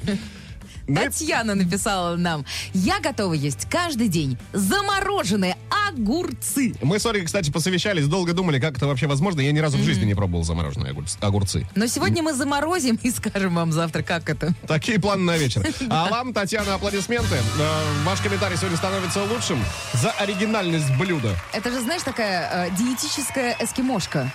Татьяна 0.86 1.54
написала 1.54 2.16
нам. 2.16 2.44
Я 2.72 3.00
готова 3.00 3.32
есть 3.34 3.66
каждый 3.70 4.08
день 4.08 4.36
замороженные 4.52 5.56
огурцы. 5.88 6.74
Мы 6.82 6.98
с 6.98 7.06
Ольгой, 7.06 7.24
кстати, 7.26 7.50
посовещались, 7.50 8.06
долго 8.06 8.32
думали, 8.32 8.58
как 8.58 8.76
это 8.76 8.86
вообще 8.86 9.06
возможно. 9.06 9.40
Я 9.40 9.52
ни 9.52 9.58
разу 9.60 9.78
в 9.78 9.82
жизни 9.82 10.04
не 10.04 10.14
пробовал 10.14 10.44
замороженные 10.44 10.92
огурц- 10.92 11.16
огурцы. 11.20 11.66
Но 11.74 11.86
сегодня 11.86 12.22
мы 12.22 12.32
заморозим 12.34 12.98
и 13.02 13.10
скажем 13.10 13.54
вам 13.54 13.72
завтра, 13.72 14.02
как 14.02 14.28
это. 14.28 14.54
Такие 14.66 14.98
планы 15.00 15.22
на 15.24 15.36
вечер. 15.36 15.62
А 15.90 16.08
вам, 16.10 16.32
Татьяна, 16.32 16.74
аплодисменты. 16.74 17.36
Э, 17.58 18.04
Ваш 18.04 18.20
комментарий 18.20 18.56
сегодня 18.56 18.76
становится 18.76 19.22
лучшим 19.24 19.62
за 19.94 20.10
оригинальность 20.12 20.90
блюда. 20.98 21.34
Это 21.52 21.70
же, 21.70 21.80
знаешь, 21.80 22.02
такая 22.02 22.68
э, 22.68 22.70
диетическая 22.76 23.56
эскимошка. 23.60 24.32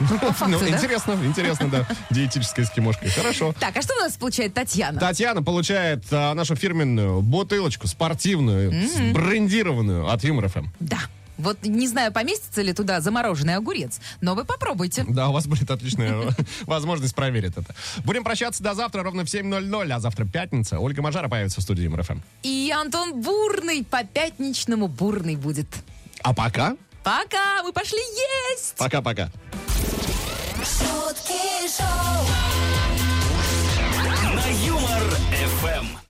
Ну, 0.00 0.18
по 0.18 0.32
факту, 0.32 0.48
Ну, 0.48 0.60
да? 0.60 0.68
интересно, 0.68 1.12
интересно, 1.24 1.68
да. 1.68 1.86
Диетической 2.10 2.64
эскимошкой. 2.64 3.10
Хорошо. 3.10 3.54
Так, 3.58 3.76
а 3.76 3.82
что 3.82 3.94
у 3.94 3.98
нас 3.98 4.16
получает 4.16 4.54
Татьяна? 4.54 4.98
Татьяна 5.00 5.42
получает 5.42 6.04
а, 6.10 6.34
нашу 6.34 6.54
фирменную 6.56 7.20
бутылочку 7.20 7.86
спортивную, 7.86 8.72
брендированную 9.12 10.08
от 10.08 10.22
Юмор 10.24 10.48
ФМ. 10.48 10.66
Да. 10.80 10.98
Вот 11.36 11.62
не 11.62 11.86
знаю, 11.86 12.12
поместится 12.12 12.62
ли 12.62 12.72
туда 12.72 13.00
замороженный 13.00 13.54
огурец, 13.54 14.00
но 14.20 14.34
вы 14.34 14.44
попробуйте. 14.44 15.04
Да, 15.08 15.28
у 15.28 15.32
вас 15.32 15.46
будет 15.46 15.70
отличная 15.70 16.34
возможность 16.66 17.14
проверить 17.14 17.52
это. 17.56 17.76
Будем 18.04 18.24
прощаться 18.24 18.60
до 18.60 18.74
завтра 18.74 19.04
ровно 19.04 19.24
в 19.24 19.28
7.00, 19.28 19.92
а 19.92 20.00
завтра 20.00 20.24
пятница. 20.24 20.80
Ольга 20.80 21.00
Мажара 21.00 21.28
появится 21.28 21.60
в 21.60 21.62
студии 21.62 21.86
МРФМ. 21.86 22.18
И 22.42 22.74
Антон 22.76 23.20
Бурный 23.22 23.84
по 23.84 24.02
пятничному 24.02 24.88
бурный 24.88 25.36
будет. 25.36 25.68
А 26.24 26.34
пока, 26.34 26.76
Пока, 27.08 27.62
мы 27.62 27.72
пошли 27.72 27.98
есть! 28.52 28.74
пока-пока. 28.76 29.30
шутки 30.58 31.66
шоу. 31.74 32.26
На 34.34 34.46
Юмор 34.66 35.02
ФМ. 35.32 35.98